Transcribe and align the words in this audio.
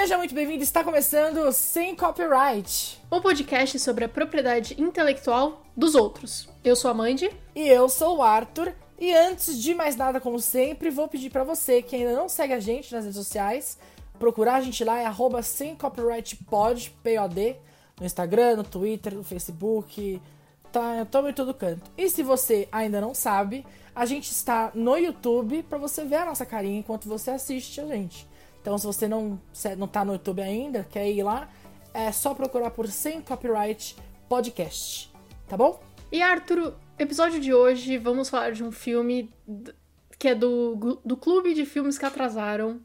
Seja 0.00 0.16
muito 0.16 0.32
bem-vindo, 0.32 0.62
está 0.62 0.84
começando 0.84 1.50
Sem 1.50 1.96
Copyright. 1.96 3.02
Um 3.10 3.20
podcast 3.20 3.80
sobre 3.80 4.04
a 4.04 4.08
propriedade 4.08 4.80
intelectual 4.80 5.66
dos 5.76 5.96
outros. 5.96 6.48
Eu 6.62 6.76
sou 6.76 6.88
a 6.88 6.94
Mandy. 6.94 7.28
E 7.52 7.68
eu 7.68 7.88
sou 7.88 8.18
o 8.18 8.22
Arthur. 8.22 8.72
E 8.96 9.12
antes 9.12 9.60
de 9.60 9.74
mais 9.74 9.96
nada, 9.96 10.20
como 10.20 10.38
sempre, 10.38 10.88
vou 10.88 11.08
pedir 11.08 11.30
para 11.30 11.42
você 11.42 11.82
que 11.82 11.96
ainda 11.96 12.12
não 12.12 12.28
segue 12.28 12.52
a 12.52 12.60
gente 12.60 12.94
nas 12.94 13.06
redes 13.06 13.16
sociais, 13.18 13.76
procurar 14.20 14.54
a 14.54 14.60
gente 14.60 14.84
lá, 14.84 15.00
é 15.00 15.04
arroba 15.04 15.42
sem 15.42 15.74
copyright 15.74 16.36
pod, 16.44 16.96
P-O-D, 17.02 17.56
no 17.98 18.06
Instagram, 18.06 18.54
no 18.54 18.62
Twitter, 18.62 19.16
no 19.16 19.24
Facebook, 19.24 20.22
tá, 20.70 21.04
tamo 21.10 21.28
em 21.28 21.34
todo 21.34 21.52
canto. 21.52 21.90
E 21.98 22.08
se 22.08 22.22
você 22.22 22.68
ainda 22.70 23.00
não 23.00 23.16
sabe, 23.16 23.66
a 23.96 24.06
gente 24.06 24.30
está 24.30 24.70
no 24.76 24.96
YouTube 24.96 25.64
para 25.64 25.76
você 25.76 26.04
ver 26.04 26.18
a 26.18 26.24
nossa 26.24 26.46
carinha 26.46 26.78
enquanto 26.78 27.08
você 27.08 27.32
assiste 27.32 27.80
a 27.80 27.86
gente. 27.88 28.27
Então, 28.60 28.76
se 28.76 28.86
você 28.86 29.08
não, 29.08 29.40
não 29.76 29.86
tá 29.86 30.04
no 30.04 30.12
YouTube 30.12 30.42
ainda, 30.42 30.86
quer 30.90 31.10
ir 31.10 31.22
lá, 31.22 31.48
é 31.94 32.12
só 32.12 32.34
procurar 32.34 32.70
por 32.70 32.88
Sem 32.88 33.20
Copyright 33.20 33.96
Podcast, 34.28 35.10
tá 35.48 35.56
bom? 35.56 35.80
E 36.10 36.22
Arthur, 36.22 36.74
episódio 36.98 37.40
de 37.40 37.52
hoje 37.52 37.98
vamos 37.98 38.28
falar 38.28 38.52
de 38.52 38.64
um 38.64 38.72
filme 38.72 39.32
que 40.18 40.28
é 40.28 40.34
do, 40.34 41.00
do 41.04 41.16
clube 41.16 41.54
de 41.54 41.64
filmes 41.64 41.98
que 41.98 42.04
atrasaram. 42.04 42.80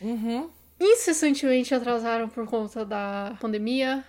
Uhum. 0.00 0.48
Incessantemente 0.78 1.74
atrasaram 1.74 2.28
por 2.28 2.46
conta 2.46 2.84
da 2.84 3.36
pandemia. 3.40 4.04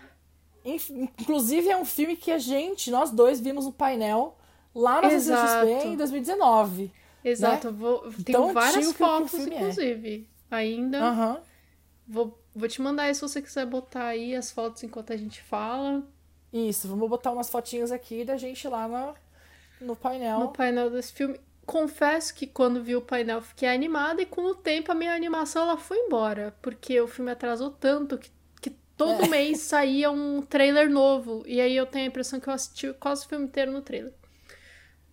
Inclusive 0.64 1.70
é 1.70 1.78
um 1.78 1.86
filme 1.86 2.16
que 2.16 2.32
a 2.32 2.38
gente, 2.38 2.92
nós 2.92 3.12
dois, 3.12 3.40
vimos 3.40 3.66
no 3.66 3.72
painel 3.72 4.38
lá 4.74 5.02
na 5.02 5.10
CCXP 5.10 5.88
em 5.88 5.98
2019. 5.98 6.92
Exato, 7.24 7.72
né? 7.72 7.78
vou, 7.78 8.00
tenho 8.02 8.16
então, 8.20 8.54
várias 8.54 8.92
fotos, 8.94 9.34
é. 9.36 9.44
inclusive. 9.44 10.28
É 10.28 10.31
ainda. 10.52 11.12
Uhum. 11.12 11.38
Vou, 12.08 12.40
vou 12.54 12.68
te 12.68 12.82
mandar 12.82 13.04
aí 13.04 13.16
se 13.16 13.22
você 13.22 13.42
quiser 13.42 13.66
botar 13.66 14.08
aí 14.08 14.36
as 14.36 14.52
fotos 14.52 14.84
enquanto 14.84 15.14
a 15.14 15.18
gente 15.18 15.42
fala. 15.42 16.04
Isso, 16.52 16.88
vamos 16.88 17.10
botar 17.10 17.32
umas 17.32 17.50
fotinhas 17.50 17.92
aqui 17.92 18.26
da 18.26 18.36
gente 18.36 18.68
lá 18.68 18.88
no, 18.88 19.16
no 19.88 19.96
painel. 19.96 20.40
No 20.40 20.50
painel 20.50 20.90
desse 20.90 21.14
filme. 21.14 21.40
Confesso 21.66 22.34
que 22.34 22.46
quando 22.46 22.84
vi 22.84 22.96
o 22.96 23.02
painel 23.02 23.42
fiquei 23.42 23.70
animada 23.70 24.22
e 24.22 24.26
com 24.26 24.42
o 24.42 24.56
tempo 24.56 24.92
a 24.92 24.96
minha 24.96 25.14
animação 25.14 25.64
ela 25.64 25.78
foi 25.78 25.98
embora. 25.98 26.54
Porque 26.62 27.00
o 27.00 27.08
filme 27.08 27.32
atrasou 27.32 27.72
tanto 27.72 28.18
que, 28.18 28.30
que 28.60 28.72
todo 28.98 29.24
é. 29.24 29.28
mês 29.30 29.60
saía 29.60 30.12
um 30.12 30.42
trailer 30.42 30.90
novo. 30.90 31.44
E 31.46 31.62
aí 31.62 31.76
eu 31.76 31.86
tenho 31.86 32.06
a 32.06 32.08
impressão 32.10 32.40
que 32.40 32.50
eu 32.50 32.54
assisti 32.54 32.92
quase 32.94 33.26
o 33.26 33.30
filme 33.30 33.46
inteiro 33.46 33.72
no 33.72 33.82
trailer. 33.82 34.14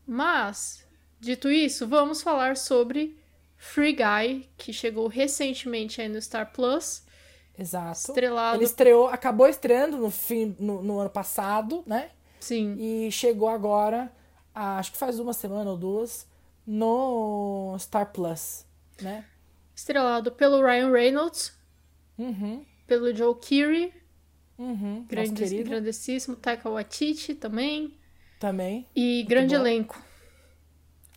Mas, 0.05 0.84
dito 1.20 1.50
isso, 1.50 1.86
vamos 1.86 2.22
falar 2.22 2.56
sobre 2.56 3.17
Free 3.59 3.92
Guy, 3.92 4.48
que 4.56 4.73
chegou 4.73 5.09
recentemente 5.09 6.01
aí 6.01 6.09
no 6.09 6.23
Star 6.23 6.53
Plus. 6.53 7.03
Exato. 7.59 7.98
Estrelado. 8.11 8.56
Ele 8.56 8.65
estreou, 8.65 9.09
acabou 9.09 9.48
estreando 9.48 9.98
no 9.98 10.11
fim 10.11 10.55
no, 10.61 10.81
no 10.81 11.00
ano 11.00 11.11
passado, 11.11 11.83
né? 11.84 12.11
Sim. 12.39 12.77
E 12.78 13.11
chegou 13.11 13.48
agora, 13.48 14.12
acho 14.55 14.92
que 14.92 14.98
faz 14.98 15.19
uma 15.19 15.33
semana 15.33 15.70
ou 15.70 15.77
duas, 15.77 16.25
no 16.65 17.77
Star 17.81 18.12
Plus, 18.12 18.65
né? 19.03 19.25
Estrelado 19.75 20.31
pelo 20.31 20.62
Ryan 20.62 20.93
Reynolds, 20.93 21.53
uhum. 22.17 22.65
pelo 22.87 23.12
Joe 23.12 23.34
Keery, 23.41 23.93
uhum. 24.56 25.05
grande, 25.09 25.62
grandíssimo, 25.65 26.37
Taika 26.37 26.70
Waititi 26.70 27.34
também. 27.34 27.98
Também. 28.39 28.87
E 28.95 29.25
grande 29.25 29.56
elenco. 29.56 30.00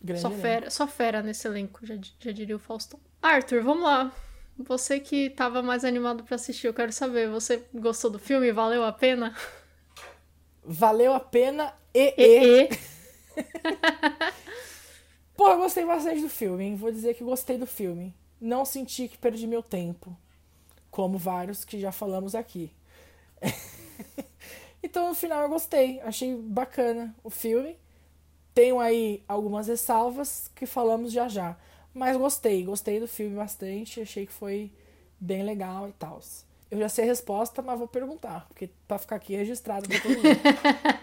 Grande 0.02 0.20
só 0.20 0.30
fera, 0.30 0.70
só 0.70 0.86
fera 0.86 1.22
nesse 1.22 1.46
elenco, 1.46 1.86
já, 1.86 1.96
já 2.18 2.32
diria 2.32 2.56
o 2.56 2.58
Faustão. 2.58 2.98
Arthur, 3.20 3.62
vamos 3.62 3.84
lá. 3.84 4.12
Você 4.58 4.98
que 5.00 5.30
tava 5.30 5.62
mais 5.62 5.84
animado 5.84 6.24
para 6.24 6.34
assistir, 6.34 6.66
eu 6.66 6.74
quero 6.74 6.92
saber, 6.92 7.28
você 7.28 7.64
gostou 7.72 8.10
do 8.10 8.18
filme? 8.18 8.52
Valeu 8.52 8.84
a 8.84 8.92
pena? 8.92 9.34
Valeu 10.64 11.14
a 11.14 11.20
pena 11.20 11.72
e 11.94 12.14
e. 12.16 12.62
e. 12.62 12.68
Pô, 15.36 15.48
eu 15.48 15.58
gostei 15.58 15.84
bastante 15.84 16.20
do 16.20 16.28
filme, 16.28 16.64
hein? 16.64 16.76
Vou 16.76 16.92
dizer 16.92 17.14
que 17.14 17.24
gostei 17.24 17.56
do 17.56 17.66
filme. 17.66 18.14
Não 18.40 18.64
senti 18.64 19.08
que 19.08 19.16
perdi 19.16 19.46
meu 19.46 19.62
tempo, 19.62 20.16
como 20.90 21.16
vários 21.16 21.64
que 21.64 21.80
já 21.80 21.90
falamos 21.90 22.34
aqui. 22.34 22.70
então, 24.82 25.08
no 25.08 25.14
final, 25.14 25.42
eu 25.42 25.48
gostei. 25.48 26.00
Achei 26.00 26.34
bacana 26.36 27.14
o 27.24 27.30
filme. 27.30 27.78
Tenho 28.54 28.78
aí 28.80 29.22
algumas 29.26 29.66
ressalvas 29.68 30.50
que 30.54 30.66
falamos 30.66 31.12
já 31.12 31.28
já. 31.28 31.56
Mas 31.94 32.16
gostei, 32.16 32.64
gostei 32.64 32.98
do 33.00 33.06
filme 33.06 33.36
bastante, 33.36 34.00
achei 34.00 34.26
que 34.26 34.32
foi 34.32 34.70
bem 35.20 35.42
legal 35.42 35.88
e 35.88 35.92
tal. 35.92 36.20
Eu 36.70 36.78
já 36.78 36.88
sei 36.88 37.04
a 37.04 37.08
resposta, 37.08 37.60
mas 37.60 37.78
vou 37.78 37.86
perguntar, 37.86 38.46
porque 38.48 38.70
para 38.88 38.98
ficar 38.98 39.16
aqui 39.16 39.36
registrado 39.36 39.86
pra 39.88 40.00
todo 40.00 40.14
mundo. 40.14 40.40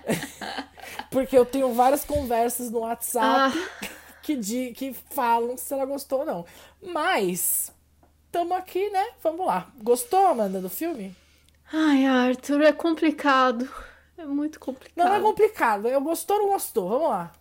porque 1.12 1.38
eu 1.38 1.46
tenho 1.46 1.74
várias 1.74 2.04
conversas 2.04 2.72
no 2.72 2.80
WhatsApp 2.80 3.56
ah. 3.56 3.88
que, 4.24 4.36
di, 4.36 4.74
que 4.76 4.94
falam 4.94 5.56
se 5.58 5.72
ela 5.72 5.86
gostou 5.86 6.22
ou 6.22 6.26
não. 6.26 6.46
Mas, 6.82 7.72
estamos 8.26 8.58
aqui, 8.58 8.90
né? 8.90 9.10
Vamos 9.22 9.46
lá. 9.46 9.72
Gostou, 9.84 10.26
Amanda, 10.26 10.60
do 10.60 10.70
filme? 10.70 11.16
Ai, 11.72 12.06
Arthur, 12.06 12.62
é 12.62 12.74
complicado. 12.74 13.70
É 14.18 14.26
muito 14.26 14.60
complicado. 14.60 15.08
Não 15.08 15.14
é 15.14 15.22
complicado. 15.22 15.88
Eu 15.88 16.02
gostou 16.02 16.38
ou 16.38 16.44
não 16.44 16.50
gostou? 16.54 16.90
Vamos 16.90 17.10
lá. 17.10 17.32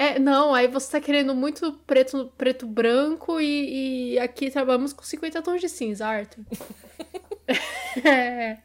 É, 0.00 0.18
não, 0.18 0.54
aí 0.54 0.66
você 0.66 0.92
tá 0.92 0.98
querendo 0.98 1.34
muito 1.34 1.74
preto, 1.86 2.32
preto 2.38 2.66
branco 2.66 3.38
e, 3.38 4.14
e 4.14 4.18
aqui 4.18 4.50
trabalhamos 4.50 4.94
com 4.94 5.02
50 5.02 5.42
tons 5.42 5.60
de 5.60 5.68
cinza, 5.68 6.06
Arthur. 6.06 6.42
é. 8.02 8.56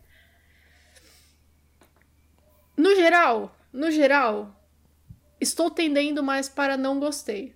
No 2.78 2.96
geral, 2.96 3.54
no 3.74 3.92
geral, 3.92 4.56
estou 5.38 5.70
tendendo 5.70 6.24
mais 6.24 6.48
para 6.48 6.78
não 6.78 7.02
gostei. 7.02 7.54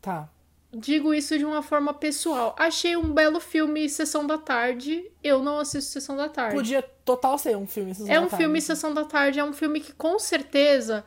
Tá. 0.00 0.30
Digo 0.72 1.12
isso 1.12 1.36
de 1.36 1.44
uma 1.44 1.60
forma 1.60 1.92
pessoal. 1.92 2.54
Achei 2.56 2.96
um 2.96 3.12
belo 3.12 3.40
filme 3.40 3.88
Sessão 3.88 4.24
da 4.24 4.38
Tarde. 4.38 5.10
Eu 5.24 5.42
não 5.42 5.58
assisto 5.58 5.90
Sessão 5.90 6.16
da 6.16 6.28
Tarde. 6.28 6.54
Podia 6.54 6.82
total 7.04 7.36
ser 7.36 7.56
um 7.56 7.66
filme 7.66 7.96
Sessão 7.96 8.14
é 8.14 8.14
da 8.14 8.20
um 8.20 8.28
Tarde. 8.28 8.44
filme 8.44 8.60
Sessão 8.60 8.94
da 8.94 9.04
Tarde. 9.04 9.40
É 9.40 9.44
um 9.44 9.52
filme 9.52 9.80
que 9.80 9.92
com 9.92 10.20
certeza 10.20 11.04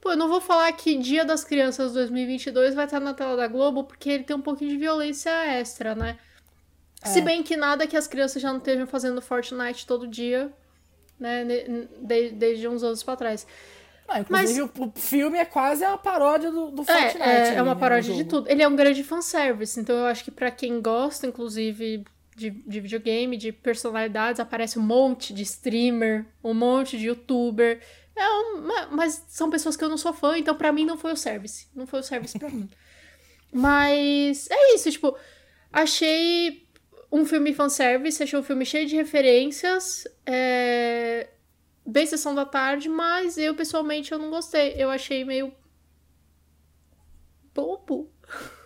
Pô, 0.00 0.12
eu 0.12 0.16
não 0.16 0.28
vou 0.28 0.40
falar 0.40 0.70
que 0.72 0.96
Dia 0.96 1.24
das 1.24 1.42
Crianças 1.44 1.92
2022 1.92 2.74
vai 2.74 2.84
estar 2.84 3.00
na 3.00 3.14
tela 3.14 3.36
da 3.36 3.48
Globo, 3.48 3.84
porque 3.84 4.08
ele 4.08 4.24
tem 4.24 4.36
um 4.36 4.40
pouquinho 4.40 4.70
de 4.70 4.76
violência 4.76 5.30
extra, 5.30 5.94
né? 5.94 6.18
É. 7.02 7.08
Se 7.08 7.20
bem 7.20 7.42
que 7.42 7.56
nada 7.56 7.86
que 7.86 7.96
as 7.96 8.06
crianças 8.06 8.40
já 8.40 8.50
não 8.50 8.58
estejam 8.58 8.86
fazendo 8.86 9.20
Fortnite 9.20 9.86
todo 9.86 10.06
dia, 10.06 10.52
né? 11.18 11.44
Desde, 12.00 12.36
desde 12.36 12.68
uns 12.68 12.82
anos 12.82 13.02
pra 13.02 13.16
trás. 13.16 13.46
Ah, 14.08 14.20
inclusive, 14.20 14.62
Mas, 14.62 14.88
o 14.88 14.92
filme 14.98 15.38
é 15.38 15.44
quase 15.44 15.84
uma 15.84 15.98
paródia 15.98 16.50
do, 16.50 16.70
do 16.70 16.84
Fortnite. 16.84 17.22
É, 17.22 17.48
é, 17.50 17.54
é 17.56 17.62
uma 17.62 17.74
né, 17.74 17.80
paródia 17.80 18.14
de 18.14 18.24
tudo. 18.24 18.48
Ele 18.48 18.62
é 18.62 18.68
um 18.68 18.74
grande 18.74 19.04
fanservice, 19.04 19.78
então 19.78 19.94
eu 19.96 20.06
acho 20.06 20.24
que 20.24 20.30
para 20.30 20.50
quem 20.50 20.80
gosta, 20.80 21.26
inclusive, 21.26 22.04
de, 22.34 22.50
de 22.50 22.80
videogame, 22.80 23.36
de 23.36 23.52
personalidades, 23.52 24.40
aparece 24.40 24.78
um 24.78 24.82
monte 24.82 25.34
de 25.34 25.42
streamer, 25.42 26.24
um 26.42 26.54
monte 26.54 26.96
de 26.96 27.06
youtuber. 27.06 27.80
É 28.18 28.28
uma, 28.28 28.86
mas 28.88 29.24
são 29.28 29.48
pessoas 29.48 29.76
que 29.76 29.84
eu 29.84 29.88
não 29.88 29.96
sou 29.96 30.12
fã, 30.12 30.36
então 30.36 30.56
para 30.56 30.72
mim 30.72 30.84
não 30.84 30.98
foi 30.98 31.12
o 31.12 31.16
service. 31.16 31.68
Não 31.74 31.86
foi 31.86 32.00
o 32.00 32.02
service 32.02 32.36
pra 32.38 32.50
mim. 32.50 32.68
Mas 33.50 34.46
é 34.50 34.74
isso, 34.74 34.90
tipo, 34.90 35.16
achei 35.72 36.68
um 37.10 37.24
filme 37.24 37.54
fanservice, 37.54 38.22
achei 38.22 38.38
um 38.38 38.42
filme 38.42 38.66
cheio 38.66 38.86
de 38.86 38.94
referências, 38.94 40.04
é... 40.26 41.30
bem 41.86 42.04
sessão 42.04 42.34
da 42.34 42.44
tarde, 42.44 42.90
mas 42.90 43.38
eu 43.38 43.54
pessoalmente 43.54 44.12
eu 44.12 44.18
não 44.18 44.28
gostei. 44.28 44.74
Eu 44.76 44.90
achei 44.90 45.24
meio 45.24 45.52
bobo. 47.54 48.12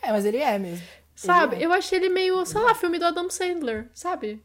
É, 0.00 0.12
mas 0.12 0.24
ele 0.24 0.36
é 0.36 0.56
mesmo. 0.56 0.86
Sabe? 1.16 1.56
É. 1.56 1.66
Eu 1.66 1.72
achei 1.72 1.98
ele 1.98 2.08
meio, 2.08 2.46
sei 2.46 2.60
lá, 2.60 2.76
filme 2.76 2.96
do 2.96 3.04
Adam 3.06 3.28
Sandler, 3.28 3.90
sabe? 3.92 4.40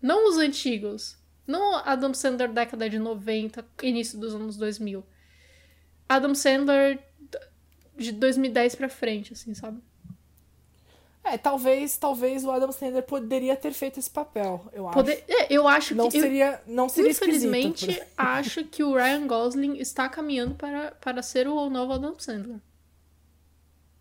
Não 0.00 0.26
os 0.26 0.38
antigos. 0.38 1.18
Não 1.46 1.76
Adam 1.76 2.14
Sandler 2.14 2.52
década 2.52 2.88
de 2.88 2.98
90, 2.98 3.64
início 3.82 4.18
dos 4.18 4.34
anos 4.34 4.56
2000. 4.56 5.04
Adam 6.08 6.34
Sandler 6.34 6.98
de 7.96 8.12
2010 8.12 8.74
pra 8.74 8.88
frente, 8.88 9.32
assim, 9.32 9.54
sabe? 9.54 9.80
É, 11.22 11.38
talvez, 11.38 11.96
talvez 11.96 12.44
o 12.44 12.50
Adam 12.50 12.70
Sandler 12.70 13.02
poderia 13.02 13.56
ter 13.56 13.72
feito 13.72 13.98
esse 13.98 14.10
papel, 14.10 14.66
eu 14.74 14.86
acho. 14.86 14.94
Poder... 14.94 15.24
É, 15.26 15.46
eu 15.50 15.66
acho 15.66 15.94
não 15.94 16.10
que... 16.10 16.20
Seria, 16.20 16.60
não 16.66 16.86
seria 16.86 17.10
Infelizmente, 17.12 17.94
por... 17.94 18.06
acho 18.18 18.64
que 18.64 18.84
o 18.84 18.94
Ryan 18.94 19.26
Gosling 19.26 19.78
está 19.78 20.06
caminhando 20.06 20.54
para, 20.54 20.90
para 20.92 21.22
ser 21.22 21.48
o 21.48 21.70
novo 21.70 21.94
Adam 21.94 22.14
Sandler. 22.18 22.58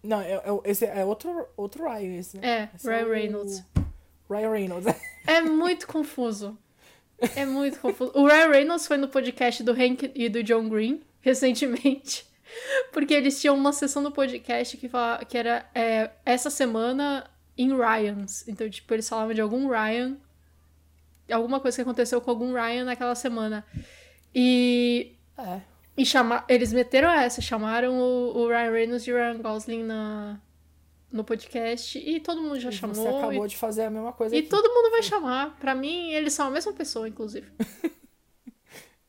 Não, 0.04 0.20
é, 0.20 0.34
é, 0.34 0.42
esse 0.66 0.86
é 0.86 1.06
outro, 1.06 1.48
outro 1.56 1.86
Ryan, 1.86 2.20
esse, 2.20 2.38
né? 2.38 2.46
É, 2.46 2.70
esse 2.76 2.86
Ryan 2.86 3.00
é 3.00 3.06
o... 3.06 3.10
Reynolds. 3.10 3.64
Ryan 4.30 4.52
Reynolds. 4.52 4.96
É 5.26 5.40
muito 5.40 5.88
confuso. 5.88 6.58
É 7.36 7.46
muito 7.46 7.80
confuso. 7.80 8.12
O 8.16 8.26
Ryan 8.28 8.50
Reynolds 8.50 8.88
foi 8.88 8.98
no 8.98 9.08
podcast 9.08 9.64
do 9.64 9.72
Hank 9.72 10.12
e 10.14 10.30
do 10.30 10.44
John 10.44 10.68
Green 10.70 11.02
recentemente. 11.22 12.26
Porque 12.92 13.14
eles 13.14 13.40
tinham 13.40 13.56
uma 13.56 13.74
sessão 13.74 14.02
no 14.02 14.12
podcast 14.12 14.78
que, 14.78 14.88
fala, 14.90 15.24
que 15.26 15.38
era 15.38 15.66
é, 15.74 16.12
essa 16.26 16.50
semana 16.50 17.30
em 17.58 17.76
Ryans. 17.76 18.48
Então, 18.48 18.70
tipo, 18.70 18.94
eles 18.94 19.08
falavam 19.08 19.34
de 19.34 19.42
algum 19.42 19.68
Ryan. 19.68 20.18
Alguma 21.32 21.60
coisa 21.60 21.78
que 21.78 21.82
aconteceu 21.82 22.20
com 22.22 22.30
algum 22.30 22.54
Ryan 22.54 22.86
naquela 22.86 23.16
semana. 23.16 23.66
E. 24.36 25.14
É. 25.38 25.62
E 25.96 26.06
chama... 26.06 26.44
eles 26.50 26.74
meteram 26.74 27.10
essa, 27.12 27.40
chamaram 27.40 28.00
o, 28.00 28.38
o 28.38 28.48
Ryan 28.48 28.72
Reynolds 28.72 29.08
e 29.08 29.14
o 29.14 29.16
Ryan 29.16 29.38
Gosling 29.38 29.84
na, 29.84 30.40
no 31.14 31.24
podcast 31.24 31.98
e 31.98 32.20
todo 32.20 32.42
mundo 32.42 32.60
já 32.60 32.70
E 32.70 32.74
chamou. 32.74 32.96
Você 32.96 33.08
acabou 33.08 33.46
e, 33.46 33.50
de 33.50 33.56
fazer 33.56 33.84
a 33.84 33.90
mesma 33.90 34.12
coisa 34.12 34.36
e 34.36 34.40
aqui. 34.40 34.48
todo 34.50 34.68
mundo 34.74 34.90
vai 34.92 35.04
chamar. 35.04 35.56
Pra 35.60 35.74
mim, 35.76 36.12
eles 36.12 36.34
são 36.34 36.48
a 36.48 36.50
mesma 36.50 36.74
pessoa, 36.74 37.08
inclusive. 37.08 37.48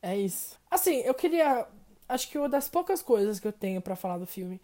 É 0.01 0.15
isso. 0.15 0.55
Assim, 0.69 0.97
eu 0.97 1.13
queria. 1.13 1.65
Acho 2.07 2.29
que 2.29 2.37
uma 2.37 2.47
das 2.47 2.69
poucas 2.69 3.01
coisas 3.01 3.39
que 3.39 3.47
eu 3.47 3.51
tenho 3.51 3.81
pra 3.81 3.95
falar 3.95 4.17
do 4.19 4.25
filme 4.27 4.61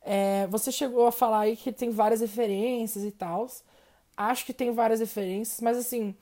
é. 0.00 0.46
Você 0.46 0.70
chegou 0.70 1.06
a 1.06 1.12
falar 1.12 1.40
aí 1.40 1.56
que 1.56 1.72
tem 1.72 1.90
várias 1.90 2.20
referências 2.20 3.02
e 3.04 3.10
tal. 3.10 3.48
Acho 4.16 4.46
que 4.46 4.52
tem 4.52 4.70
várias 4.72 5.00
referências, 5.00 5.60
mas 5.60 5.76
assim. 5.76 6.14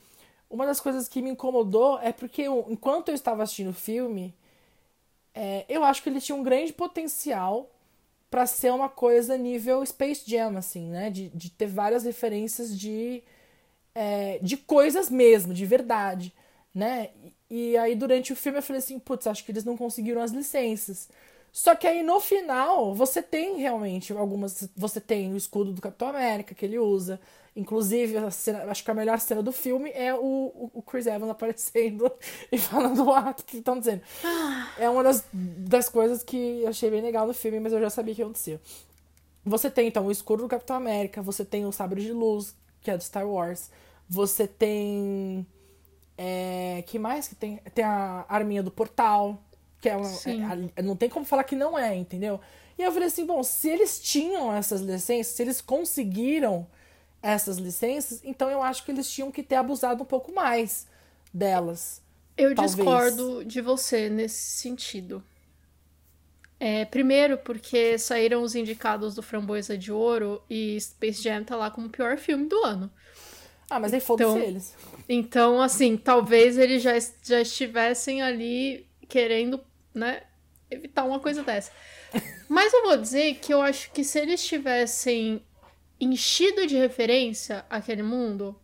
Uma 0.48 0.66
das 0.66 0.80
coisas 0.80 1.08
que 1.08 1.20
me 1.20 1.30
incomodou 1.30 1.98
é 2.00 2.12
porque 2.12 2.42
eu- 2.42 2.64
enquanto 2.68 3.08
eu 3.08 3.14
estava 3.14 3.42
assistindo 3.42 3.70
o 3.70 3.74
filme, 3.74 4.32
é, 5.34 5.64
eu 5.68 5.82
acho 5.82 6.00
que 6.02 6.08
ele 6.08 6.20
tinha 6.20 6.36
um 6.36 6.42
grande 6.44 6.72
potencial 6.72 7.68
pra 8.34 8.46
ser 8.48 8.72
uma 8.72 8.88
coisa 8.88 9.38
nível 9.38 9.86
Space 9.86 10.28
Jam, 10.28 10.56
assim, 10.56 10.90
né? 10.90 11.08
De, 11.08 11.28
de 11.28 11.48
ter 11.50 11.68
várias 11.68 12.02
referências 12.02 12.76
de, 12.76 13.22
é, 13.94 14.40
de 14.42 14.56
coisas 14.56 15.08
mesmo, 15.08 15.54
de 15.54 15.64
verdade, 15.64 16.34
né? 16.74 17.10
E, 17.48 17.70
e 17.70 17.76
aí 17.76 17.94
durante 17.94 18.32
o 18.32 18.36
filme 18.36 18.58
eu 18.58 18.62
falei 18.62 18.80
assim, 18.80 18.98
putz, 18.98 19.28
acho 19.28 19.44
que 19.44 19.52
eles 19.52 19.62
não 19.64 19.76
conseguiram 19.76 20.20
as 20.20 20.32
licenças. 20.32 21.08
Só 21.52 21.76
que 21.76 21.86
aí 21.86 22.02
no 22.02 22.18
final 22.18 22.92
você 22.92 23.22
tem 23.22 23.58
realmente 23.58 24.12
algumas. 24.12 24.68
Você 24.76 25.00
tem 25.00 25.32
o 25.32 25.36
escudo 25.36 25.72
do 25.72 25.80
Capitão 25.80 26.08
América 26.08 26.56
que 26.56 26.64
ele 26.66 26.78
usa. 26.80 27.20
Inclusive, 27.56 28.16
a 28.16 28.30
cena- 28.32 28.64
acho 28.64 28.82
que 28.82 28.90
a 28.90 28.94
melhor 28.94 29.20
cena 29.20 29.40
do 29.42 29.52
filme 29.52 29.90
é 29.94 30.12
o, 30.12 30.18
o, 30.18 30.70
o 30.74 30.82
Chris 30.82 31.06
Evans 31.06 31.30
aparecendo 31.30 32.10
e 32.50 32.58
falando 32.58 33.04
o 33.04 33.12
ato 33.12 33.44
que 33.44 33.58
estão 33.58 33.78
dizendo. 33.78 34.02
É 34.76 34.90
uma 34.90 35.04
das, 35.04 35.24
das 35.32 35.88
coisas 35.88 36.22
que 36.24 36.62
eu 36.62 36.68
achei 36.68 36.90
bem 36.90 37.00
legal 37.00 37.26
no 37.26 37.34
filme, 37.34 37.60
mas 37.60 37.72
eu 37.72 37.80
já 37.80 37.90
sabia 37.90 38.12
que 38.14 38.20
ia 38.20 38.24
acontecer. 38.24 38.60
Você 39.44 39.70
tem, 39.70 39.86
então, 39.86 40.06
o 40.06 40.10
escudo 40.10 40.42
do 40.42 40.48
Capitão 40.48 40.74
América, 40.74 41.22
você 41.22 41.44
tem 41.44 41.64
o 41.64 41.70
sabre 41.70 42.00
de 42.00 42.12
luz, 42.12 42.56
que 42.80 42.90
é 42.90 42.96
do 42.96 43.02
Star 43.04 43.28
Wars. 43.28 43.70
Você 44.08 44.48
tem. 44.48 45.46
É, 46.18 46.82
que 46.86 46.98
mais 46.98 47.28
que 47.28 47.34
tem? 47.34 47.58
Tem 47.74 47.84
a 47.84 48.24
arminha 48.28 48.62
do 48.62 48.70
portal, 48.70 49.40
que 49.80 49.88
é 49.88 49.96
uma. 49.96 50.04
Sim. 50.06 50.42
é- 50.74 50.82
não 50.82 50.96
tem 50.96 51.08
como 51.08 51.24
falar 51.24 51.44
que 51.44 51.54
não 51.54 51.78
é, 51.78 51.94
entendeu? 51.94 52.40
E 52.76 52.82
eu 52.82 52.90
falei 52.90 53.06
assim, 53.08 53.24
bom, 53.24 53.42
se 53.42 53.68
eles 53.68 54.00
tinham 54.00 54.52
essas 54.52 54.80
licenças, 54.80 55.34
se 55.34 55.42
eles 55.42 55.60
conseguiram 55.60 56.66
essas 57.24 57.56
licenças, 57.56 58.20
então 58.22 58.50
eu 58.50 58.62
acho 58.62 58.84
que 58.84 58.90
eles 58.90 59.10
tinham 59.10 59.32
que 59.32 59.42
ter 59.42 59.54
abusado 59.56 60.02
um 60.02 60.06
pouco 60.06 60.30
mais 60.32 60.86
delas. 61.32 62.02
Eu 62.36 62.54
Talvez. 62.54 62.74
discordo 62.76 63.44
de 63.44 63.60
você 63.62 64.10
nesse 64.10 64.58
sentido. 64.58 65.24
É, 66.60 66.84
primeiro, 66.84 67.38
porque 67.38 67.98
saíram 67.98 68.42
os 68.42 68.54
indicados 68.54 69.14
do 69.14 69.22
Framboesa 69.22 69.76
de 69.76 69.90
Ouro 69.90 70.42
e 70.48 70.78
Space 70.80 71.22
Jam 71.22 71.44
tá 71.44 71.56
lá 71.56 71.70
como 71.70 71.86
o 71.86 71.90
pior 71.90 72.16
filme 72.18 72.46
do 72.46 72.56
ano. 72.64 72.90
Ah, 73.70 73.80
mas 73.80 73.92
aí 73.94 74.00
foda-se 74.00 74.30
Então- 74.30 74.42
eles. 74.42 74.74
Então, 75.08 75.60
assim, 75.60 75.96
talvez 75.96 76.58
eles 76.58 76.82
já, 76.82 76.92
já 77.22 77.40
estivessem 77.40 78.22
ali 78.22 78.86
querendo, 79.08 79.60
né, 79.94 80.22
evitar 80.70 81.04
uma 81.04 81.18
coisa 81.20 81.42
dessa. 81.42 81.70
Mas 82.48 82.72
eu 82.72 82.82
vou 82.84 82.96
dizer 82.96 83.34
que 83.36 83.52
eu 83.52 83.60
acho 83.60 83.90
que 83.92 84.04
se 84.04 84.18
eles 84.18 84.44
tivessem 84.46 85.42
enchido 86.04 86.66
de 86.66 86.76
referência 86.76 87.64
aquele 87.70 88.02
mundo, 88.02 88.58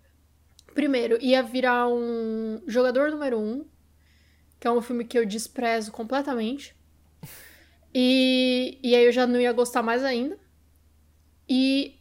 primeiro, 0.75 1.19
ia 1.23 1.43
virar 1.43 1.89
um 1.89 2.63
jogador 2.67 3.11
número 3.11 3.39
um, 3.39 3.67
que 4.59 4.67
é 4.67 4.71
um 4.71 4.83
filme 4.83 5.05
que 5.05 5.19
eu 5.19 5.27
desprezo 5.27 5.93
completamente. 5.93 6.75
E, 7.95 8.79
e 8.83 8.95
aí 8.95 9.05
eu 9.05 9.13
já 9.13 9.27
não 9.27 9.41
ia 9.41 9.53
gostar 9.53 9.83
mais 9.83 10.05
ainda. 10.05 10.39
E 11.49 11.99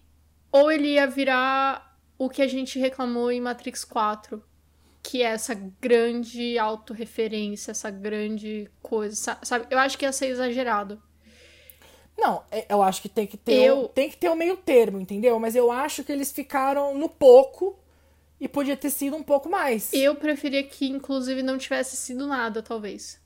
ou 0.51 0.71
ele 0.71 0.93
ia 0.93 1.07
virar 1.07 1.97
o 2.17 2.29
que 2.29 2.41
a 2.41 2.47
gente 2.47 2.77
reclamou 2.79 3.31
em 3.31 3.41
Matrix 3.41 3.83
4, 3.83 4.43
que 5.01 5.21
é 5.23 5.27
essa 5.27 5.53
grande 5.55 6.57
autorreferência, 6.59 7.71
essa 7.71 7.89
grande 7.89 8.69
coisa, 8.81 9.15
sa- 9.15 9.39
sabe? 9.43 9.67
Eu 9.69 9.79
acho 9.79 9.97
que 9.97 10.05
ia 10.05 10.11
ser 10.11 10.27
exagerado. 10.27 11.01
Não, 12.19 12.43
é- 12.51 12.65
eu 12.69 12.81
acho 12.81 13.01
que 13.01 13.09
tem 13.09 13.25
que 13.25 13.37
ter, 13.37 13.53
Eu- 13.63 13.85
um, 13.85 13.87
tem 13.87 14.09
que 14.09 14.17
ter 14.17 14.29
um 14.29 14.35
meio 14.35 14.57
termo, 14.57 14.99
entendeu? 14.99 15.39
Mas 15.39 15.55
eu 15.55 15.71
acho 15.71 16.03
que 16.03 16.11
eles 16.11 16.31
ficaram 16.31 16.97
no 16.97 17.07
pouco 17.09 17.79
e 18.39 18.47
podia 18.47 18.75
ter 18.77 18.89
sido 18.89 19.15
um 19.15 19.23
pouco 19.23 19.49
mais. 19.49 19.91
Eu 19.93 20.15
preferia 20.15 20.63
que, 20.63 20.87
inclusive, 20.87 21.41
não 21.43 21.57
tivesse 21.57 21.95
sido 21.95 22.27
nada, 22.27 22.61
talvez. 22.61 23.19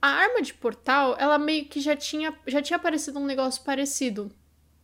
A 0.00 0.08
arma 0.08 0.42
de 0.42 0.52
portal, 0.54 1.14
ela 1.18 1.38
meio 1.38 1.64
que 1.66 1.80
já 1.80 1.94
tinha, 1.96 2.36
já 2.46 2.60
tinha 2.60 2.76
aparecido 2.76 3.18
um 3.20 3.24
negócio 3.26 3.62
parecido 3.62 4.30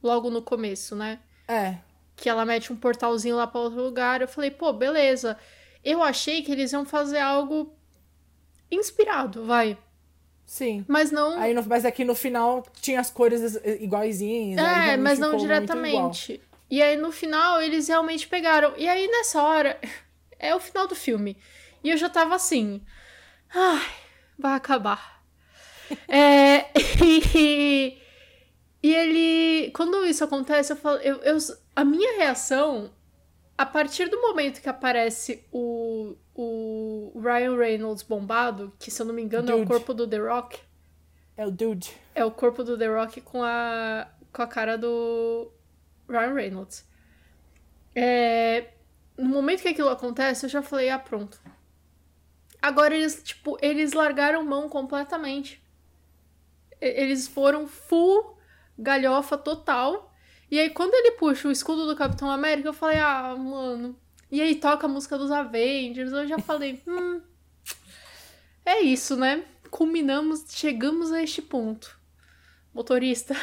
logo 0.02 0.30
no 0.30 0.42
começo, 0.42 0.94
né? 0.96 1.20
É. 1.46 1.78
que 2.14 2.28
ela 2.28 2.44
mete 2.44 2.72
um 2.72 2.76
portalzinho 2.76 3.36
lá 3.36 3.46
pra 3.46 3.60
outro 3.60 3.80
lugar. 3.80 4.20
Eu 4.20 4.26
falei, 4.26 4.50
pô, 4.50 4.72
beleza. 4.72 5.38
Eu 5.84 6.02
achei 6.02 6.42
que 6.42 6.50
eles 6.50 6.72
iam 6.72 6.84
fazer 6.84 7.20
algo 7.20 7.72
inspirado, 8.68 9.44
vai. 9.44 9.78
Sim. 10.48 10.82
Mas 10.88 11.10
não. 11.10 11.38
Aí 11.38 11.52
no- 11.52 11.62
mas 11.66 11.84
aqui 11.84 12.04
no 12.06 12.14
final 12.14 12.66
tinha 12.80 12.98
as 13.00 13.10
cores 13.10 13.60
iguaizinhas. 13.80 14.58
aí 14.58 14.90
é, 14.90 14.96
mas 14.96 15.18
não 15.18 15.36
diretamente. 15.36 16.40
E 16.70 16.80
aí 16.82 16.96
no 16.96 17.12
final 17.12 17.60
eles 17.60 17.86
realmente 17.88 18.26
pegaram. 18.26 18.72
E 18.78 18.88
aí 18.88 19.06
nessa 19.06 19.42
hora. 19.42 19.78
É 20.40 20.54
o 20.54 20.60
final 20.60 20.86
do 20.86 20.94
filme. 20.94 21.36
E 21.82 21.90
eu 21.90 21.96
já 21.96 22.08
tava 22.08 22.36
assim. 22.36 22.80
Ai, 23.52 23.84
vai 24.38 24.54
acabar. 24.54 25.20
é, 26.06 26.66
e, 27.34 27.98
e 28.80 28.94
ele. 28.94 29.72
Quando 29.72 30.06
isso 30.06 30.22
acontece, 30.22 30.72
eu 30.72 30.76
falo. 30.76 30.98
Eu, 30.98 31.16
eu- 31.24 31.38
a 31.74 31.84
minha 31.84 32.18
reação, 32.18 32.92
a 33.58 33.66
partir 33.66 34.08
do 34.08 34.20
momento 34.20 34.62
que 34.62 34.68
aparece 34.68 35.44
o, 35.50 36.16
o 36.32 37.20
Ryan 37.20 37.56
Reynolds 37.56 38.04
bombado, 38.04 38.72
que 38.78 38.88
se 38.88 39.02
eu 39.02 39.06
não 39.06 39.12
me 39.12 39.20
engano 39.20 39.50
é 39.50 39.54
o 39.54 39.58
Dude. 39.58 39.68
corpo 39.68 39.92
do 39.92 40.06
The 40.06 40.18
Rock. 40.18 40.60
É 41.36 41.44
o 41.44 41.50
dude. 41.50 41.92
É 42.14 42.24
o 42.24 42.30
corpo 42.30 42.62
do 42.62 42.78
The 42.78 42.86
Rock 42.86 43.20
com 43.20 43.42
a, 43.42 44.08
com 44.32 44.42
a 44.42 44.46
cara 44.46 44.78
do 44.78 45.50
Ryan 46.08 46.34
Reynolds. 46.34 46.86
É, 47.94 48.68
no 49.16 49.28
momento 49.28 49.62
que 49.62 49.68
aquilo 49.68 49.88
acontece, 49.88 50.46
eu 50.46 50.50
já 50.50 50.62
falei, 50.62 50.88
ah, 50.90 50.98
pronto. 50.98 51.40
Agora 52.62 52.94
eles, 52.94 53.22
tipo, 53.22 53.58
eles 53.60 53.92
largaram 53.92 54.44
mão 54.44 54.68
completamente. 54.68 55.60
Eles 56.80 57.26
foram 57.26 57.66
full 57.66 58.38
galhofa 58.78 59.36
total. 59.36 60.07
E 60.50 60.58
aí, 60.58 60.70
quando 60.70 60.94
ele 60.94 61.12
puxa 61.12 61.48
o 61.48 61.52
escudo 61.52 61.86
do 61.86 61.96
Capitão 61.96 62.30
América, 62.30 62.68
eu 62.68 62.72
falei, 62.72 62.98
ah, 62.98 63.36
mano. 63.36 63.94
E 64.30 64.40
aí 64.40 64.54
toca 64.54 64.86
a 64.86 64.88
música 64.88 65.18
dos 65.18 65.30
Avengers, 65.30 66.12
eu 66.12 66.26
já 66.26 66.38
falei, 66.38 66.82
hum. 66.86 67.20
É 68.64 68.80
isso, 68.80 69.16
né? 69.16 69.44
Culminamos, 69.70 70.44
chegamos 70.48 71.12
a 71.12 71.22
este 71.22 71.40
ponto. 71.42 71.98
Motorista. 72.72 73.34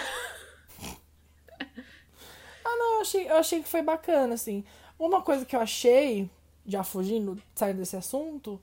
Ah, 2.64 2.76
não, 2.78 2.96
eu 2.96 3.02
achei, 3.02 3.30
eu 3.30 3.36
achei 3.38 3.62
que 3.62 3.70
foi 3.70 3.82
bacana, 3.82 4.34
assim. 4.34 4.64
Uma 4.98 5.22
coisa 5.22 5.46
que 5.46 5.56
eu 5.56 5.60
achei, 5.60 6.30
já 6.66 6.84
fugindo, 6.84 7.42
saindo 7.54 7.78
desse 7.78 7.96
assunto, 7.96 8.60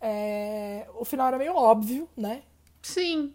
é... 0.00 0.86
o 0.94 1.04
final 1.04 1.28
era 1.28 1.38
meio 1.38 1.54
óbvio, 1.54 2.08
né? 2.16 2.42
Sim. 2.82 3.34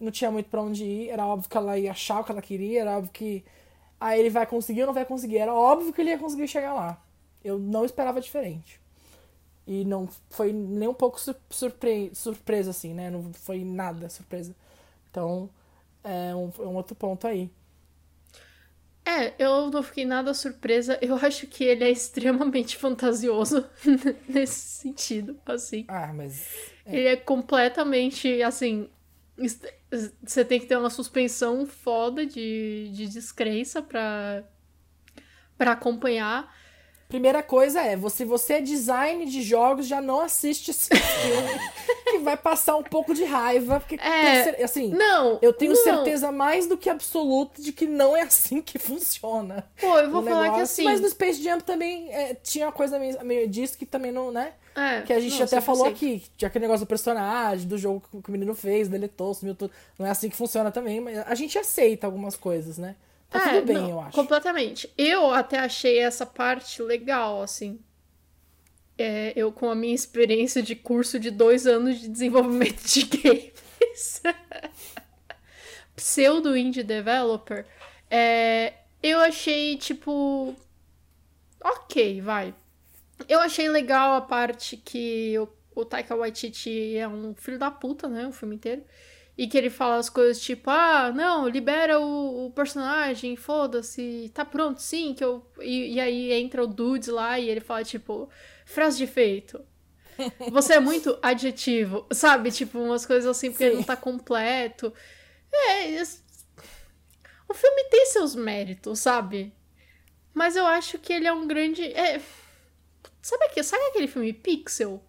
Não 0.00 0.10
tinha 0.10 0.30
muito 0.30 0.48
pra 0.48 0.62
onde 0.62 0.84
ir. 0.84 1.10
Era 1.10 1.26
óbvio 1.26 1.48
que 1.50 1.56
ela 1.56 1.78
ia 1.78 1.90
achar 1.92 2.20
o 2.20 2.24
que 2.24 2.32
ela 2.32 2.42
queria, 2.42 2.80
era 2.82 2.98
óbvio 2.98 3.12
que. 3.12 3.44
Aí 4.00 4.20
ele 4.20 4.30
vai 4.30 4.46
conseguir 4.46 4.82
ou 4.82 4.88
não 4.88 4.94
vai 4.94 5.04
conseguir. 5.06 5.38
Era 5.38 5.54
óbvio 5.54 5.92
que 5.92 6.00
ele 6.00 6.10
ia 6.10 6.18
conseguir 6.18 6.48
chegar 6.48 6.74
lá. 6.74 7.02
Eu 7.44 7.58
não 7.58 7.84
esperava 7.84 8.20
diferente. 8.20 8.80
E 9.66 9.84
não 9.84 10.08
foi 10.30 10.52
nem 10.52 10.88
um 10.88 10.94
pouco 10.94 11.20
sur- 11.20 11.36
surpre... 11.50 12.10
surpresa, 12.14 12.70
assim, 12.70 12.94
né? 12.94 13.10
Não 13.10 13.32
foi 13.34 13.64
nada 13.64 14.08
surpresa. 14.10 14.54
Então, 15.10 15.50
é 16.04 16.34
um, 16.36 16.50
é 16.60 16.62
um 16.62 16.76
outro 16.76 16.94
ponto 16.96 17.26
aí. 17.26 17.50
É, 19.04 19.34
eu 19.42 19.70
não 19.70 19.82
fiquei 19.82 20.04
nada 20.04 20.34
surpresa. 20.34 20.98
Eu 21.00 21.16
acho 21.24 21.46
que 21.46 21.64
ele 21.64 21.84
é 21.84 21.90
extremamente 21.90 22.76
fantasioso 22.76 23.64
nesse 24.28 24.60
sentido, 24.80 25.40
assim. 25.46 25.88
Ah, 25.88 26.12
mas. 26.14 26.46
Ele 26.90 27.08
é 27.08 27.16
completamente, 27.16 28.42
assim. 28.42 28.88
Você 30.22 30.44
tem 30.44 30.58
que 30.60 30.66
ter 30.66 30.76
uma 30.76 30.90
suspensão 30.90 31.64
foda 31.66 32.26
de, 32.26 32.90
de 32.92 33.06
descrença 33.06 33.80
pra, 33.80 34.42
pra 35.56 35.72
acompanhar. 35.72 36.52
Primeira 37.08 37.42
coisa 37.42 37.80
é, 37.80 37.96
se 38.10 38.22
você 38.22 38.54
é 38.54 38.60
design 38.60 39.24
de 39.24 39.40
jogos, 39.40 39.86
já 39.86 39.98
não 39.98 40.20
assiste 40.20 40.70
esse 40.72 40.90
filme, 40.94 41.58
que 42.04 42.18
vai 42.18 42.36
passar 42.36 42.76
um 42.76 42.82
pouco 42.82 43.14
de 43.14 43.24
raiva, 43.24 43.80
porque 43.80 43.94
É, 43.94 44.62
assim, 44.62 44.90
Não, 44.90 45.38
eu 45.40 45.54
tenho 45.54 45.72
não. 45.72 45.82
certeza 45.82 46.30
mais 46.30 46.66
do 46.66 46.76
que 46.76 46.90
absoluta 46.90 47.62
de 47.62 47.72
que 47.72 47.86
não 47.86 48.14
é 48.14 48.20
assim 48.22 48.60
que 48.60 48.76
funciona. 48.78 49.64
Pô, 49.80 49.98
eu 49.98 50.10
vou 50.10 50.22
falar 50.22 50.36
que 50.50 50.56
negócio. 50.56 50.62
assim. 50.64 50.84
Mas 50.84 51.00
no 51.00 51.08
Space 51.08 51.42
Jam 51.42 51.58
também 51.60 52.12
é, 52.12 52.34
tinha 52.34 52.66
uma 52.66 52.72
coisa 52.72 52.98
meio, 52.98 53.24
meio 53.24 53.48
disso 53.48 53.78
que 53.78 53.86
também 53.86 54.12
não, 54.12 54.30
né? 54.30 54.52
É, 54.78 55.02
Que 55.02 55.12
a 55.12 55.20
gente 55.20 55.36
não, 55.36 55.44
até 55.44 55.60
falou 55.60 55.84
sei. 55.84 55.92
aqui, 55.92 56.20
que 56.20 56.30
tinha 56.36 56.48
aquele 56.48 56.64
negócio 56.64 56.86
do 56.86 56.88
personagem, 56.88 57.66
do 57.66 57.76
jogo 57.78 58.02
que 58.22 58.28
o 58.28 58.32
menino 58.32 58.54
fez, 58.54 58.88
deletou, 58.88 59.34
sumiu 59.34 59.54
tudo. 59.54 59.72
Não 59.98 60.06
é 60.06 60.10
assim 60.10 60.28
que 60.28 60.36
funciona 60.36 60.70
também, 60.70 61.00
mas 61.00 61.18
a 61.18 61.34
gente 61.34 61.58
aceita 61.58 62.06
algumas 62.06 62.36
coisas, 62.36 62.78
né? 62.78 62.96
Tá 63.30 63.38
É, 63.50 63.54
tudo 63.60 63.66
bem, 63.66 63.76
não, 63.76 63.90
eu 63.90 64.00
acho. 64.00 64.12
Completamente. 64.14 64.90
Eu 64.96 65.32
até 65.32 65.58
achei 65.58 65.98
essa 65.98 66.24
parte 66.24 66.82
legal, 66.82 67.42
assim. 67.42 67.78
É, 68.96 69.32
eu, 69.36 69.52
com 69.52 69.70
a 69.70 69.74
minha 69.74 69.94
experiência 69.94 70.62
de 70.62 70.74
curso 70.74 71.20
de 71.20 71.30
dois 71.30 71.66
anos 71.66 72.00
de 72.00 72.08
desenvolvimento 72.08 72.82
de 72.82 73.04
games, 73.04 74.22
pseudo 75.94 76.56
indie 76.56 76.82
developer, 76.82 77.64
é, 78.10 78.74
eu 79.02 79.20
achei, 79.20 79.76
tipo. 79.76 80.54
Ok, 81.62 82.20
vai. 82.20 82.54
Eu 83.26 83.40
achei 83.40 83.68
legal 83.68 84.14
a 84.14 84.20
parte 84.20 84.76
que 84.76 85.38
o, 85.38 85.48
o 85.80 85.84
Taika 85.84 86.14
Waititi 86.14 86.96
é 86.96 87.08
um 87.08 87.34
filho 87.34 87.58
da 87.58 87.70
puta, 87.70 88.08
né? 88.08 88.26
O 88.26 88.32
filme 88.32 88.56
inteiro. 88.56 88.84
E 89.36 89.46
que 89.46 89.56
ele 89.56 89.70
fala 89.70 89.96
as 89.96 90.10
coisas 90.10 90.40
tipo, 90.42 90.68
ah, 90.68 91.12
não, 91.14 91.48
libera 91.48 92.00
o, 92.00 92.46
o 92.46 92.50
personagem, 92.50 93.36
foda-se, 93.36 94.30
tá 94.34 94.44
pronto, 94.44 94.82
sim, 94.82 95.14
que 95.14 95.22
eu. 95.22 95.46
E, 95.60 95.94
e 95.94 96.00
aí 96.00 96.32
entra 96.32 96.62
o 96.62 96.66
Dudes 96.66 97.08
lá 97.08 97.38
e 97.38 97.48
ele 97.48 97.60
fala, 97.60 97.84
tipo, 97.84 98.28
frase 98.66 98.98
de 98.98 99.04
efeito. 99.04 99.60
Você 100.50 100.74
é 100.74 100.80
muito 100.80 101.16
adjetivo, 101.22 102.06
sabe? 102.12 102.50
Tipo, 102.50 102.80
umas 102.80 103.06
coisas 103.06 103.26
assim, 103.30 103.50
porque 103.50 103.64
Sim. 103.64 103.70
ele 103.70 103.76
não 103.76 103.84
tá 103.84 103.96
completo. 103.96 104.92
É, 105.52 106.02
o 107.48 107.54
filme 107.54 107.84
tem 107.90 108.06
seus 108.06 108.34
méritos, 108.34 108.98
sabe? 108.98 109.52
Mas 110.34 110.56
eu 110.56 110.66
acho 110.66 110.98
que 110.98 111.12
ele 111.12 111.26
é 111.26 111.32
um 111.32 111.46
grande. 111.46 111.82
é, 111.84 112.20
Sabe, 113.28 113.44
aquele, 113.44 113.64
sabe 113.64 113.84
aquele 113.88 114.08
filme 114.08 114.32
Pixel? 114.32 115.02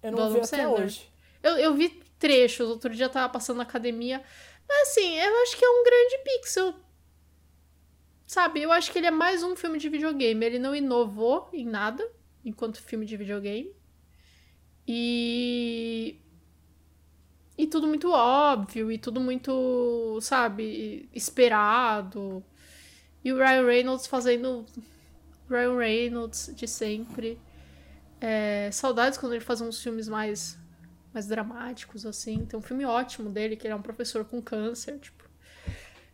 Eu 0.00 0.12
não 0.12 0.32
vi 0.32 0.38
até 0.38 0.68
hoje. 0.68 1.10
Eu, 1.42 1.56
eu 1.56 1.74
vi 1.74 1.88
trechos, 2.20 2.68
outro 2.68 2.94
dia 2.94 3.06
eu 3.06 3.10
tava 3.10 3.32
passando 3.32 3.56
na 3.56 3.64
academia. 3.64 4.22
Mas 4.68 4.90
assim, 4.90 5.18
eu 5.18 5.42
acho 5.42 5.56
que 5.56 5.64
é 5.64 5.68
um 5.68 5.82
grande 5.82 6.18
pixel. 6.22 6.74
Sabe, 8.28 8.62
eu 8.62 8.70
acho 8.70 8.92
que 8.92 8.98
ele 8.98 9.08
é 9.08 9.10
mais 9.10 9.42
um 9.42 9.56
filme 9.56 9.76
de 9.76 9.88
videogame. 9.88 10.46
Ele 10.46 10.60
não 10.60 10.72
inovou 10.72 11.48
em 11.52 11.66
nada 11.66 12.08
enquanto 12.44 12.80
filme 12.80 13.04
de 13.04 13.16
videogame. 13.16 13.74
E. 14.86 16.20
E 17.58 17.66
tudo 17.66 17.88
muito 17.88 18.12
óbvio, 18.12 18.92
e 18.92 18.98
tudo 18.98 19.18
muito, 19.18 20.20
sabe, 20.20 21.08
esperado. 21.12 22.44
E 23.24 23.32
o 23.32 23.36
Ryan 23.36 23.66
Reynolds 23.66 24.06
fazendo. 24.06 24.64
Ryan 25.48 25.76
Reynolds 25.78 26.50
de 26.54 26.66
sempre. 26.68 27.38
É, 28.20 28.70
saudades 28.72 29.18
quando 29.18 29.34
ele 29.34 29.44
fazia 29.44 29.66
uns 29.66 29.82
filmes 29.82 30.08
mais 30.08 30.58
mais 31.14 31.26
dramáticos, 31.26 32.06
assim. 32.06 32.46
Tem 32.46 32.58
um 32.58 32.62
filme 32.62 32.84
ótimo 32.84 33.30
dele, 33.30 33.56
que 33.56 33.66
ele 33.66 33.72
é 33.72 33.76
um 33.76 33.82
professor 33.82 34.24
com 34.24 34.42
câncer, 34.42 34.98
tipo. 35.00 35.24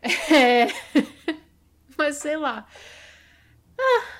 É... 0.31 0.67
Mas 1.97 2.17
sei 2.17 2.37
lá. 2.37 2.67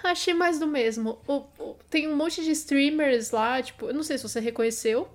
Ah, 0.04 0.10
achei 0.12 0.34
mais 0.34 0.60
do 0.60 0.68
mesmo. 0.68 1.22
O- 1.28 1.46
o- 1.60 1.76
tem 1.90 2.08
um 2.08 2.16
monte 2.16 2.44
de 2.44 2.52
streamers 2.52 3.32
lá, 3.32 3.62
tipo, 3.62 3.88
eu 3.88 3.94
não 3.94 4.04
sei 4.04 4.18
se 4.18 4.24
você 4.28 4.40
reconheceu. 4.40 5.08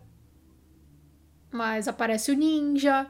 Mas 1.51 1.89
aparece 1.89 2.31
o 2.31 2.35
Ninja, 2.35 3.07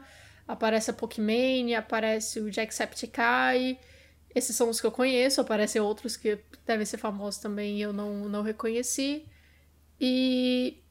aparece 0.47 0.89
a 0.91 0.93
Pokémon, 0.93 1.75
aparece 1.77 2.39
o 2.39 2.51
Jacksepticeye. 2.51 3.77
Esses 4.33 4.55
são 4.55 4.69
os 4.69 4.79
que 4.79 4.87
eu 4.87 4.91
conheço, 4.91 5.41
aparecem 5.41 5.81
outros 5.81 6.15
que 6.15 6.39
devem 6.65 6.85
ser 6.85 6.97
famosos 6.97 7.41
também 7.41 7.77
e 7.77 7.81
eu 7.81 7.91
não, 7.91 8.29
não 8.29 8.43
reconheci. 8.43 9.25
E 9.99 10.83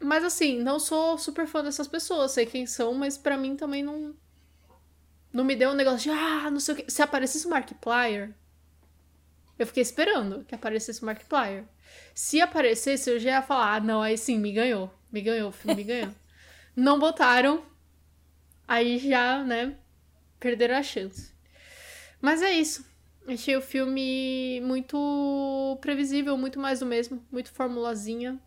mas 0.00 0.22
assim, 0.22 0.62
não 0.62 0.78
sou 0.78 1.18
super 1.18 1.46
fã 1.46 1.62
dessas 1.62 1.88
pessoas, 1.88 2.32
sei 2.32 2.46
quem 2.46 2.66
são, 2.66 2.94
mas 2.94 3.18
pra 3.18 3.36
mim 3.36 3.56
também 3.56 3.82
não. 3.82 4.14
Não 5.32 5.44
me 5.44 5.56
deu 5.56 5.70
um 5.70 5.74
negócio 5.74 5.98
de, 5.98 6.10
ah, 6.10 6.50
não 6.50 6.60
sei 6.60 6.74
o 6.74 6.76
que. 6.76 6.90
Se 6.90 7.02
aparecesse 7.02 7.46
o 7.46 7.50
Markiplier, 7.50 8.34
eu 9.58 9.66
fiquei 9.66 9.82
esperando 9.82 10.44
que 10.44 10.54
aparecesse 10.54 11.02
o 11.02 11.06
Markiplier. 11.06 11.64
Se 12.14 12.40
aparecesse, 12.40 13.10
eu 13.10 13.18
já 13.18 13.30
ia 13.30 13.42
falar, 13.42 13.74
ah, 13.74 13.80
não, 13.80 14.00
aí 14.00 14.16
sim, 14.16 14.38
me 14.38 14.52
ganhou. 14.52 14.92
Me 15.10 15.20
ganhou, 15.20 15.50
o 15.50 15.52
filme 15.52 15.76
me 15.76 15.84
ganhou. 15.84 16.14
não 16.76 16.98
botaram, 16.98 17.64
aí 18.66 18.98
já, 18.98 19.42
né, 19.42 19.76
perderam 20.38 20.76
a 20.76 20.82
chance. 20.82 21.34
Mas 22.20 22.42
é 22.42 22.50
isso. 22.52 22.84
Achei 23.26 23.56
o 23.56 23.62
filme 23.62 24.60
muito 24.64 25.76
previsível, 25.80 26.36
muito 26.36 26.58
mais 26.58 26.80
do 26.80 26.86
mesmo, 26.86 27.22
muito 27.30 27.50
formulazinha 27.52 28.38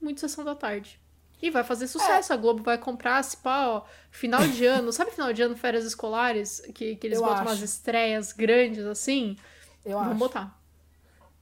muito 0.00 0.20
sessão 0.20 0.44
da 0.44 0.54
tarde. 0.54 1.00
E 1.40 1.50
vai 1.50 1.64
fazer 1.64 1.86
sucesso, 1.86 2.30
a 2.32 2.36
Globo 2.36 2.62
vai 2.62 2.76
comprar, 2.76 3.22
se 3.22 3.36
pá, 3.38 3.66
ó, 3.68 3.82
final 4.10 4.46
de 4.46 4.66
ano, 4.66 4.92
sabe 4.92 5.10
final 5.12 5.32
de 5.32 5.40
ano, 5.42 5.56
férias 5.56 5.84
escolares, 5.86 6.60
que, 6.74 6.94
que 6.96 7.06
eles 7.06 7.16
Eu 7.18 7.24
botam 7.24 7.40
acho. 7.40 7.50
umas 7.50 7.60
estreias 7.62 8.32
grandes 8.32 8.84
assim? 8.84 9.36
Eu 9.84 9.92
Vamos 9.98 10.10
acho. 10.10 10.18
botar. 10.18 10.60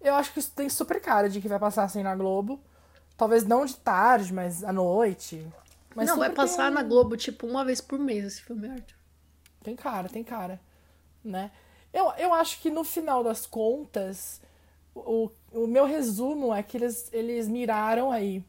Eu 0.00 0.14
acho 0.14 0.32
que 0.32 0.38
isso 0.38 0.52
tem 0.54 0.68
super 0.68 1.00
cara 1.00 1.28
de 1.28 1.40
que 1.40 1.49
vai 1.49 1.59
passar 1.59 1.82
assim 1.85 2.02
na 2.04 2.14
Globo. 2.14 2.61
Talvez 3.16 3.44
não 3.44 3.64
de 3.64 3.76
tarde, 3.76 4.32
mas 4.32 4.62
à 4.64 4.73
noite. 4.73 5.44
Mas 5.94 6.09
Não, 6.09 6.18
vai 6.18 6.30
passar 6.30 6.66
tem- 6.66 6.75
na 6.75 6.82
Globo, 6.85 7.16
tipo, 7.16 7.47
uma 7.49 7.64
vez 7.64 7.80
por 7.80 7.99
mês 7.99 8.25
esse 8.25 8.42
filme, 8.42 8.68
Arthur. 8.68 8.97
Tem 9.62 9.75
cara, 9.76 10.09
tem 10.09 10.23
cara. 10.25 10.61
Né? 11.25 11.50
Eu, 11.93 12.11
eu 12.19 12.33
acho 12.35 12.61
que 12.61 12.71
no 12.71 12.83
final 12.85 13.23
das 13.23 13.47
contas, 13.47 14.41
o, 14.95 15.31
o 15.52 15.67
meu 15.67 15.85
resumo 15.85 16.55
é 16.55 16.62
que 16.62 16.76
eles, 16.76 17.09
eles 17.12 17.49
miraram 17.49 18.11
aí 18.11 18.45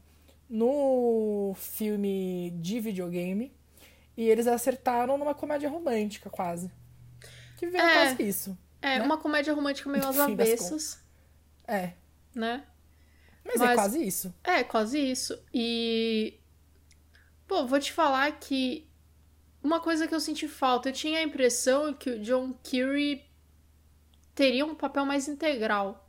no 0.48 1.54
filme 1.56 2.50
de 2.60 2.80
videogame 2.80 3.52
e 4.16 4.28
eles 4.28 4.46
acertaram 4.46 5.16
numa 5.18 5.34
comédia 5.34 5.68
romântica, 5.68 6.30
quase. 6.30 6.70
Que 7.56 7.66
veio 7.66 7.82
É. 7.84 7.94
quase 8.06 8.22
isso. 8.22 8.58
É, 8.80 8.98
Né? 8.98 9.04
uma 9.04 9.16
comédia 9.18 9.54
romântica 9.54 9.88
meio 9.90 10.06
às 10.06 10.18
avessas, 10.18 10.98
É. 11.66 11.92
né? 12.34 12.64
Mas, 13.44 13.56
é 13.60 13.64
Mas- 13.66 13.74
quase 13.74 14.04
isso. 14.06 14.34
É, 14.42 14.64
quase 14.64 14.98
isso. 14.98 15.38
E. 15.52 16.34
Pô, 17.46 17.66
vou 17.66 17.78
te 17.78 17.92
falar 17.92 18.32
que. 18.38 18.88
Uma 19.64 19.80
coisa 19.80 20.06
que 20.06 20.14
eu 20.14 20.20
senti 20.20 20.46
falta, 20.46 20.90
eu 20.90 20.92
tinha 20.92 21.20
a 21.20 21.22
impressão 21.22 21.94
que 21.94 22.10
o 22.10 22.20
John 22.20 22.52
Kerry 22.62 23.24
teria 24.34 24.66
um 24.66 24.74
papel 24.74 25.06
mais 25.06 25.26
integral. 25.26 26.06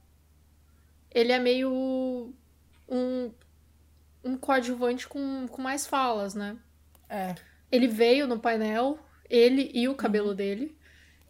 Ele 1.10 1.32
é 1.32 1.40
meio. 1.40 2.34
um. 2.90 3.32
um 4.26 4.36
coadjuvante 4.36 5.08
com, 5.08 5.48
com 5.48 5.62
mais 5.62 5.88
falas, 5.88 6.36
né? 6.36 6.58
É. 7.10 7.34
Ele 7.72 7.88
veio 7.88 8.28
no 8.28 8.40
painel, 8.40 9.00
ele 9.30 9.72
e 9.74 9.88
o 9.88 9.96
cabelo 9.96 10.36
dele. 10.36 10.78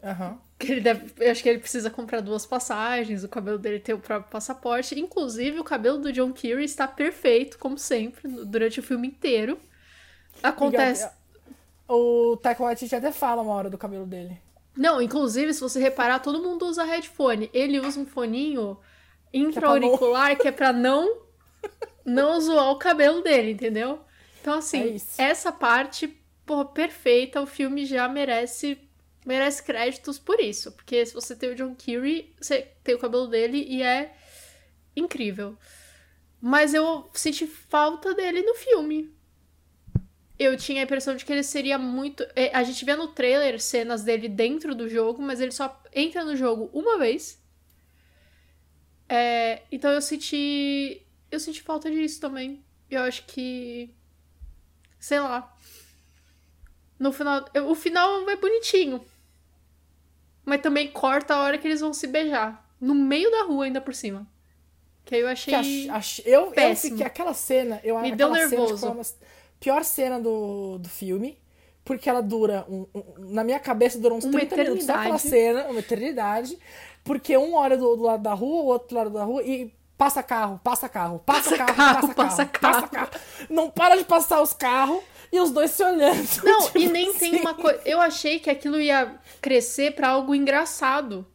Aham. 0.03 0.41
Que 0.58 0.72
ele 0.72 0.82
deve, 0.82 1.13
eu 1.24 1.32
acho 1.32 1.44
que 1.44 1.50
ele 1.50 1.60
precisa 1.60 1.91
comprar 1.91 2.22
duas 2.22 2.46
passagens, 2.46 3.24
o 3.24 3.29
cabelo 3.29 3.60
dele 3.60 3.79
tem 3.79 3.94
o 3.94 4.00
próprio 4.00 4.32
passaporte. 4.32 5.00
Inclusive, 5.00 5.60
o 5.60 5.63
cabelo 5.63 6.00
do 6.00 6.12
John 6.12 6.34
Kerry 6.34 6.63
está 6.63 6.88
perfeito, 6.88 7.60
como 7.60 7.77
sempre, 7.77 8.27
durante 8.46 8.79
o 8.79 8.84
filme 8.84 9.10
inteiro. 9.10 9.60
Acontece. 10.41 11.08
O 11.88 12.38
Taika 12.38 12.63
Waititi 12.63 12.96
até 12.96 13.12
fala 13.12 13.42
uma 13.42 13.54
hora 13.54 13.70
do 13.70 13.77
cabelo 13.77 14.06
dele. 14.06 14.39
Não, 14.75 15.01
inclusive, 15.01 15.54
se 15.54 15.62
você 15.62 15.80
reparar, 15.80 16.20
todo 16.20 16.42
mundo 16.42 16.65
usa 16.65 16.84
headphone. 16.84 17.50
Ele 17.54 17.80
usa 17.80 18.00
um 18.00 18.06
foninho 18.06 18.62
não- 18.63 18.77
intra-auricular 19.34 20.38
que 20.38 20.48
é 20.48 20.51
pra 20.51 20.74
não, 20.74 21.22
não 22.06 22.39
zoar 22.42 22.72
o 22.72 22.77
cabelo 22.80 23.22
dele, 23.22 23.51
entendeu? 23.51 24.00
Então, 24.42 24.56
É 24.56 24.58
assim, 24.58 24.94
isso. 24.96 25.20
essa 25.22 25.51
parte, 25.51 26.08
pô, 26.46 26.65
perfeita, 26.65 27.42
o 27.42 27.48
filme 27.48 27.86
já 27.86 28.08
merece 28.08 28.77
merece 29.25 29.63
créditos 29.63 30.20
por 30.20 30.39
isso. 30.39 30.72
Porque 30.74 31.04
se 31.06 31.13
você 31.13 31.36
tem 31.36 31.50
o 31.50 31.56
John 31.56 31.74
Kerry, 31.74 32.36
você 32.39 32.68
tem 32.84 32.94
o 32.94 33.00
cabelo 33.00 33.25
dele 33.27 33.65
e 33.68 33.82
é 33.82 34.13
incrível. 34.96 35.58
Mas 36.39 36.74
eu 36.75 37.10
senti 37.13 37.48
falta 37.48 38.13
dele 38.13 38.44
no 38.44 38.54
filme. 38.54 39.12
Eu 40.38 40.58
tinha 40.58 40.82
a 40.82 40.84
impressão 40.84 41.15
de 41.15 41.24
que 41.24 41.32
ele 41.32 41.44
seria 41.44 41.77
muito. 41.77 42.25
é, 42.36 42.51
A 42.54 42.62
gente 42.63 42.84
vê 42.84 42.96
no 42.96 43.08
trailer 43.08 43.60
cenas 43.62 44.04
dele 44.04 44.27
dentro 44.27 44.75
do 44.75 44.89
jogo, 44.89 45.22
mas 45.22 45.39
ele 45.39 45.51
só 45.51 45.82
entra 45.94 46.25
no 46.25 46.36
jogo 46.36 46.70
uma 46.74 46.98
vez. 46.98 47.39
É, 49.08 49.62
então 49.72 49.92
eu 49.92 50.01
senti. 50.01 51.01
Eu 51.32 51.39
senti 51.39 51.62
falta 51.62 51.89
disso 51.89 52.20
também. 52.20 52.63
Eu 52.89 53.01
acho 53.04 53.25
que. 53.25 53.89
Sei 55.00 55.20
lá. 55.20 55.56
No 57.00 57.12
final. 57.12 57.46
eu- 57.54 57.70
O 57.70 57.75
final 57.75 58.30
é 58.30 58.36
bonitinho. 58.36 59.04
Mas 60.44 60.62
também 60.62 60.89
corta 60.92 61.34
a 61.36 61.39
hora 61.42 61.58
que 61.58 61.68
eles 61.68 61.82
vão 61.82 61.94
se 61.94 62.08
beijar. 62.08 62.63
No 62.80 62.94
meio 62.94 63.32
da 63.32 63.44
rua, 63.44 63.65
ainda 63.65 63.82
por 63.82 63.94
cima. 63.96 64.27
Que 65.04 65.15
aí 65.15 65.22
eu 65.22 65.27
achei. 65.27 65.54
Que 65.54 65.89
ach- 65.89 65.96
ach- 66.20 66.22
eu, 66.25 66.46
eu 66.48 66.51
péssimo. 66.51 66.94
fiquei. 66.98 67.06
Aquela 67.08 67.34
cena. 67.34 67.80
Eu, 67.84 68.00
Me 68.00 68.12
deu 68.15 68.34
cena, 68.34 68.39
nervoso. 68.48 68.74
tipo, 68.75 68.86
uma 68.88 68.96
das- 68.96 69.18
pior 69.65 69.84
cena 69.84 70.19
do, 70.19 70.77
do 70.77 70.88
filme. 70.88 71.38
Porque 71.84 72.10
ela 72.10 72.22
dura. 72.22 72.65
um- 72.69 72.86
um- 72.95 73.03
na 73.34 73.43
minha 73.43 73.60
cabeça 73.60 74.00
dura 74.00 74.13
uns 74.13 74.24
Uma 74.25 74.39
30 74.39 74.55
minutos. 74.57 74.86
Só 74.86 74.93
aquela 74.93 75.15
eternidade. 75.15 75.29
cena, 75.29 75.69
uma 75.69 75.79
eternidade. 75.79 76.57
Porque 77.03 77.38
um 77.38 77.53
olha 77.55 77.77
do, 77.77 77.95
do 77.95 78.03
lado 78.03 78.24
da 78.24 78.34
rua, 78.34 78.63
o 78.63 78.65
outro 78.65 78.89
do 78.89 78.95
lado 78.95 79.10
da 79.12 79.24
rua 79.24 79.41
e. 79.43 79.72
Passa 79.98 80.22
carro, 80.22 80.60
passa 80.62 80.89
carro, 80.89 81.19
passa, 81.25 81.51
Passa 81.51 81.57
carro, 81.57 81.75
carro, 81.77 82.15
passa 82.15 82.45
carro, 82.45 82.74
passa 82.74 82.88
carro. 82.89 83.10
Não 83.50 83.69
para 83.69 83.95
de 83.95 84.03
passar 84.03 84.41
os 84.41 84.51
carros 84.51 85.01
e 85.31 85.39
os 85.39 85.51
dois 85.51 85.72
se 85.72 85.81
olhando. 85.84 86.27
Não, 86.43 86.63
tipo 86.65 86.77
e 86.79 86.88
nem 86.89 87.13
tem 87.13 87.29
assim. 87.36 87.39
uma 87.39 87.53
coisa. 87.53 87.79
Eu 87.86 88.01
achei 88.01 88.38
que 88.39 88.50
aquilo 88.50 88.77
ia 88.81 89.15
crescer 89.41 89.95
pra 89.95 90.10
algo 90.10 90.36
engraçado. 90.36 91.25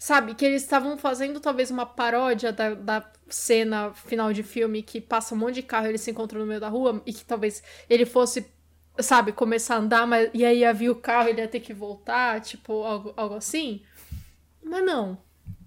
Sabe? 0.00 0.34
Que 0.34 0.46
eles 0.46 0.62
estavam 0.62 0.96
fazendo 0.96 1.38
talvez 1.40 1.70
uma 1.70 1.84
paródia 1.84 2.50
da, 2.50 2.72
da 2.72 3.12
cena 3.28 3.92
final 3.92 4.32
de 4.32 4.42
filme 4.42 4.82
que 4.82 4.98
passa 4.98 5.34
um 5.34 5.38
monte 5.38 5.56
de 5.56 5.62
carro 5.62 5.84
e 5.84 5.88
eles 5.90 6.00
se 6.00 6.10
encontram 6.10 6.40
no 6.40 6.46
meio 6.46 6.58
da 6.58 6.70
rua 6.70 7.02
e 7.04 7.12
que 7.12 7.22
talvez 7.22 7.62
ele 7.88 8.06
fosse, 8.06 8.50
sabe, 8.98 9.30
começar 9.30 9.74
a 9.74 9.78
andar, 9.78 10.06
mas 10.06 10.30
e 10.32 10.42
aí 10.42 10.64
havia 10.64 10.90
o 10.90 10.94
carro 10.94 11.28
ele 11.28 11.42
ia 11.42 11.46
ter 11.48 11.60
que 11.60 11.74
voltar, 11.74 12.40
tipo, 12.40 12.82
algo, 12.82 13.12
algo 13.14 13.34
assim. 13.34 13.82
Mas 14.62 14.82
não. 14.82 15.18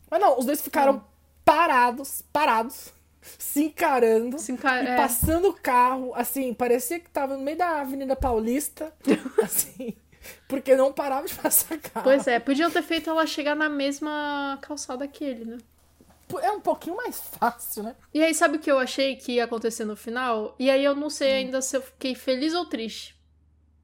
Mas 0.10 0.20
não, 0.20 0.40
os 0.40 0.46
dois 0.46 0.64
ficaram 0.64 1.06
parados, 1.46 2.24
parados, 2.34 2.92
se 3.22 3.66
encarando. 3.66 4.38
Assim, 4.38 4.58
cara, 4.58 4.84
E 4.84 4.88
é. 4.88 4.96
passando 4.98 5.50
o 5.50 5.54
carro, 5.54 6.12
assim, 6.16 6.56
parecia 6.56 7.00
que 7.00 7.08
tava 7.08 7.38
no 7.38 7.44
meio 7.44 7.58
da 7.60 7.82
Avenida 7.82 8.16
Paulista, 8.16 8.92
assim, 9.44 9.96
porque 10.48 10.76
não 10.76 10.94
parava 10.94 11.28
de 11.28 11.34
passar 11.36 11.78
carro. 11.78 12.04
Pois 12.04 12.28
é, 12.28 12.40
podiam 12.40 12.70
ter 12.72 12.82
feito 12.82 13.10
ela 13.10 13.26
chegar 13.26 13.56
na 13.56 13.70
mesma 13.70 14.58
calçada 14.62 15.08
que 15.08 15.24
ele, 15.24 15.46
né? 15.46 15.58
É 16.42 16.52
um 16.52 16.62
pouquinho 16.62 16.96
mais 16.96 17.20
fácil, 17.20 17.84
né? 17.84 17.96
E 18.14 18.24
aí, 18.24 18.34
sabe 18.34 18.58
o 18.58 18.60
que 18.60 18.72
eu 18.72 18.80
achei 18.80 19.16
que 19.16 19.34
ia 19.34 19.44
acontecer 19.44 19.86
no 19.86 19.96
final? 19.96 20.56
E 20.58 20.70
aí 20.70 20.84
eu 20.84 20.96
não 20.96 21.10
sei 21.10 21.32
ainda 21.34 21.62
se 21.62 21.78
eu 21.78 21.82
fiquei 21.82 22.16
feliz 22.16 22.54
ou 22.56 22.66
triste 22.66 23.16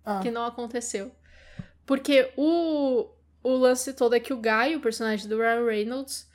Ah, 0.03 0.19
que 0.21 0.31
não 0.31 0.45
aconteceu. 0.45 1.11
Porque 1.85 2.31
o, 2.37 3.07
o 3.43 3.51
lance 3.55 3.93
todo 3.93 4.15
é 4.15 4.19
que 4.19 4.33
o 4.33 4.37
Guy, 4.37 4.75
o 4.75 4.79
personagem 4.79 5.27
do 5.27 5.37
Ryan 5.37 5.65
Reynolds, 5.65 6.27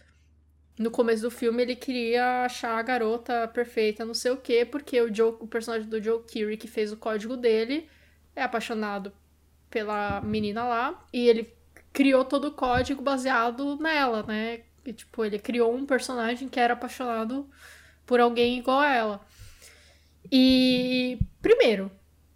no 0.78 0.90
começo 0.90 1.22
do 1.22 1.30
filme, 1.30 1.62
ele 1.62 1.76
queria 1.76 2.44
achar 2.44 2.78
a 2.78 2.82
garota 2.82 3.48
perfeita, 3.48 4.04
não 4.04 4.14
sei 4.14 4.32
o 4.32 4.36
quê, 4.36 4.64
porque 4.64 5.00
o, 5.00 5.12
Joe, 5.12 5.36
o 5.40 5.46
personagem 5.46 5.88
do 5.88 6.02
Joe 6.02 6.22
Keery, 6.24 6.56
que 6.56 6.68
fez 6.68 6.92
o 6.92 6.96
código 6.96 7.36
dele, 7.36 7.88
é 8.34 8.42
apaixonado 8.42 9.12
pela 9.74 10.20
menina 10.20 10.62
lá, 10.62 11.04
e 11.12 11.28
ele 11.28 11.52
criou 11.92 12.24
todo 12.24 12.46
o 12.46 12.52
código 12.52 13.02
baseado 13.02 13.76
nela, 13.76 14.22
né? 14.22 14.60
E, 14.86 14.92
tipo, 14.92 15.24
ele 15.24 15.36
criou 15.36 15.74
um 15.74 15.84
personagem 15.84 16.48
que 16.48 16.60
era 16.60 16.74
apaixonado 16.74 17.50
por 18.06 18.20
alguém 18.20 18.56
igual 18.56 18.78
a 18.78 18.88
ela. 18.88 19.20
E, 20.30 21.18
primeiro, 21.42 21.90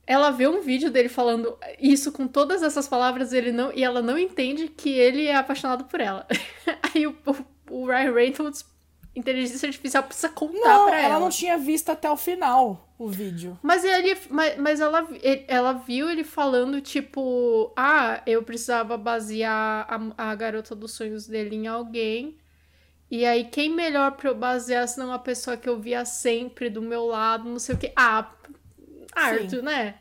ela 0.04 0.33
vê 0.33 0.49
um 0.49 0.61
vídeo 0.61 0.90
dele 0.90 1.09
falando 1.09 1.57
isso 1.78 2.11
com 2.11 2.26
todas 2.26 2.61
essas 2.61 2.88
palavras 2.88 3.33
ele 3.33 3.52
não, 3.52 3.73
e 3.73 3.85
ela 3.85 4.02
não 4.02 4.18
entende 4.18 4.66
que 4.66 4.90
ele 4.90 5.26
é 5.26 5.37
apaixonado 5.37 5.85
por 5.85 6.00
ela. 6.00 6.26
Aí 6.92 7.07
o, 7.07 7.16
o, 7.71 7.83
o 7.83 7.87
Ryan 7.87 8.12
Reynolds, 8.14 8.66
inteligência 9.14 9.68
artificial, 9.68 10.02
precisa 10.02 10.28
contar 10.28 10.59
não, 10.59 10.87
pra 10.87 10.99
ela 10.99 11.14
ela. 11.14 11.21
não 11.21 11.28
tinha 11.28 11.57
visto 11.57 11.90
até 11.90 12.11
o 12.11 12.16
final 12.16 12.88
o 12.99 13.09
vídeo. 13.09 13.59
Mas, 13.62 13.85
ele, 13.85 14.17
mas, 14.31 14.59
mas 14.59 14.81
ela, 14.81 15.07
ele- 15.23 15.45
ela 15.49 15.73
viu 15.75 16.11
ele 16.11 16.25
falando, 16.25 16.81
tipo, 16.81 17.73
ah, 17.76 18.23
eu 18.26 18.43
precisava 18.43 18.97
basear 18.97 19.87
a, 20.17 20.31
a 20.31 20.35
garota 20.35 20.75
dos 20.75 20.93
sonhos 20.93 21.26
dele 21.26 21.57
em 21.57 21.67
alguém. 21.67 22.37
E 23.11 23.25
aí, 23.25 23.45
quem 23.45 23.71
melhor 23.71 24.12
pra 24.12 24.31
eu 24.31 24.35
basear 24.35 24.87
senão 24.88 25.09
uma 25.09 25.19
pessoa 25.19 25.57
que 25.57 25.69
eu 25.69 25.78
via 25.81 26.05
sempre 26.05 26.69
do 26.69 26.83
meu 26.83 27.07
lado, 27.07 27.49
não 27.49 27.59
sei 27.59 27.75
o 27.75 27.78
quê. 27.78 27.93
Ah, 27.97 28.31
Arthur, 29.14 29.62
né? 29.62 29.97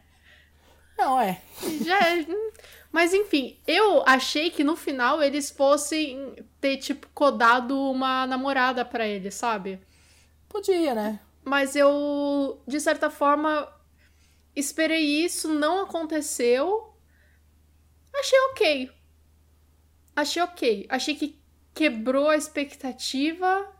Não, 0.97 1.19
é. 1.19 1.41
Já 1.85 1.99
é- 1.99 2.25
hum. 2.27 2.51
Mas 2.91 3.13
enfim, 3.13 3.57
eu 3.67 4.01
achei 4.07 4.49
que 4.49 4.63
no 4.63 4.75
final 4.75 5.21
eles 5.21 5.51
fossem 5.51 6.35
ter, 6.59 6.77
tipo, 6.77 7.07
codado 7.13 7.79
uma 7.91 8.25
namorada 8.25 8.83
pra 8.83 9.05
ele, 9.07 9.29
sabe? 9.29 9.79
Podia, 10.49 10.95
né? 10.95 11.19
Mas 11.47 11.77
eu, 11.77 12.61
de 12.67 12.77
certa 12.77 13.09
forma, 13.09 13.73
esperei 14.53 15.23
isso, 15.23 15.47
não 15.47 15.83
aconteceu. 15.83 16.93
Achei 18.13 18.39
ok. 18.51 18.91
Achei 20.13 20.41
ok. 20.41 20.85
Achei 20.89 21.15
que 21.15 21.39
quebrou 21.73 22.27
a 22.27 22.35
expectativa. 22.35 23.73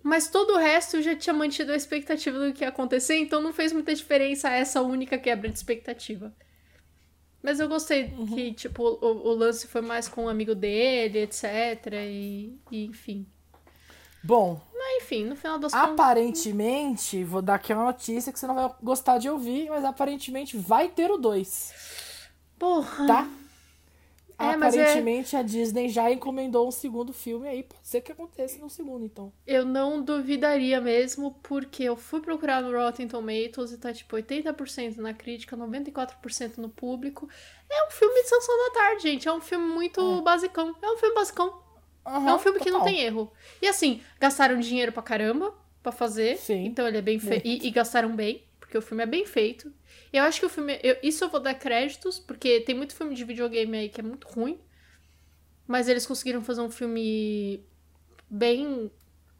Mas 0.00 0.30
todo 0.30 0.54
o 0.54 0.58
resto 0.58 1.02
já 1.02 1.16
tinha 1.16 1.34
mantido 1.34 1.72
a 1.72 1.76
expectativa 1.76 2.38
do 2.38 2.52
que 2.52 2.62
ia 2.62 2.68
acontecer, 2.68 3.16
então 3.16 3.40
não 3.42 3.52
fez 3.52 3.72
muita 3.72 3.92
diferença 3.92 4.48
essa 4.48 4.80
única 4.80 5.18
quebra 5.18 5.48
de 5.50 5.56
expectativa. 5.56 6.32
Mas 7.42 7.58
eu 7.58 7.68
gostei 7.68 8.10
que, 8.32 8.52
tipo, 8.54 8.82
o, 8.82 9.28
o 9.28 9.34
lance 9.34 9.66
foi 9.66 9.80
mais 9.80 10.08
com 10.08 10.26
um 10.26 10.28
amigo 10.28 10.54
dele, 10.54 11.18
etc. 11.20 11.44
E, 11.94 12.58
e, 12.70 12.84
enfim. 12.84 13.26
Bom, 14.22 14.60
Mas 14.74 15.02
enfim, 15.02 15.24
no 15.24 15.36
final 15.36 15.58
das 15.58 15.72
contas. 15.72 15.90
aparentemente, 15.90 17.22
vou 17.24 17.40
dar 17.40 17.54
aqui 17.54 17.72
uma 17.72 17.84
notícia 17.84 18.32
que 18.32 18.38
você 18.38 18.46
não 18.46 18.54
vai 18.54 18.70
gostar 18.82 19.18
de 19.18 19.28
ouvir, 19.30 19.68
mas 19.70 19.84
aparentemente 19.84 20.56
vai 20.56 20.88
ter 20.88 21.10
o 21.10 21.16
2, 21.16 21.72
Porra. 22.58 23.06
tá? 23.06 23.28
É, 24.40 24.44
é- 24.44 24.54
aparentemente 24.54 25.34
a 25.34 25.42
Disney 25.42 25.88
já 25.88 26.12
encomendou 26.12 26.68
um 26.68 26.70
segundo 26.70 27.12
filme 27.12 27.48
aí, 27.48 27.64
pode 27.64 27.86
ser 27.88 28.00
que 28.00 28.12
aconteça 28.12 28.58
no 28.58 28.70
segundo, 28.70 29.04
então. 29.04 29.32
Eu 29.44 29.64
não 29.64 30.00
duvidaria 30.00 30.80
mesmo, 30.80 31.34
porque 31.42 31.82
eu 31.82 31.96
fui 31.96 32.20
procurar 32.20 32.62
no 32.62 32.70
Rotten 32.70 33.08
Tomatoes 33.08 33.72
e 33.72 33.78
tá 33.78 33.92
tipo 33.92 34.14
80% 34.14 34.98
na 34.98 35.12
crítica, 35.12 35.56
94% 35.56 36.58
no 36.58 36.68
público. 36.68 37.28
É 37.68 37.86
um 37.88 37.90
filme 37.90 38.22
de 38.22 38.28
sessão 38.28 38.56
da 38.66 38.74
tarde, 38.74 39.02
gente. 39.02 39.26
É 39.28 39.32
um 39.32 39.40
filme 39.40 39.66
muito 39.66 40.22
basicão. 40.22 40.74
É 40.80 40.90
um 40.90 40.96
filme 40.96 41.14
basicão. 41.16 41.60
É 42.08 42.34
um 42.34 42.38
filme 42.38 42.58
que 42.60 42.70
não 42.70 42.80
total. 42.80 42.92
tem 42.94 43.02
erro. 43.02 43.32
E 43.62 43.66
assim, 43.68 44.00
gastaram 44.20 44.58
dinheiro 44.58 44.92
pra 44.92 45.02
caramba 45.02 45.54
pra 45.82 45.92
fazer. 45.92 46.36
Sim. 46.38 46.64
Então 46.66 46.86
ele 46.86 46.98
é 46.98 47.02
bem 47.02 47.18
feito. 47.18 47.46
E, 47.46 47.66
e 47.66 47.70
gastaram 47.70 48.14
bem, 48.14 48.44
porque 48.58 48.76
o 48.76 48.82
filme 48.82 49.02
é 49.02 49.06
bem 49.06 49.24
feito. 49.26 49.72
Eu 50.12 50.22
acho 50.24 50.40
que 50.40 50.46
o 50.46 50.48
filme. 50.48 50.78
eu- 50.82 50.96
isso 51.02 51.22
eu 51.24 51.28
vou 51.28 51.40
dar 51.40 51.54
créditos, 51.54 52.18
porque 52.18 52.60
tem 52.60 52.74
muito 52.74 52.94
filme 52.94 53.14
de 53.14 53.24
videogame 53.24 53.76
aí 53.76 53.88
que 53.88 54.00
é 54.00 54.04
muito 54.04 54.26
ruim. 54.28 54.58
Mas 55.66 55.88
eles 55.88 56.06
conseguiram 56.06 56.42
fazer 56.42 56.60
um 56.62 56.70
filme 56.70 57.62
bem. 58.30 58.90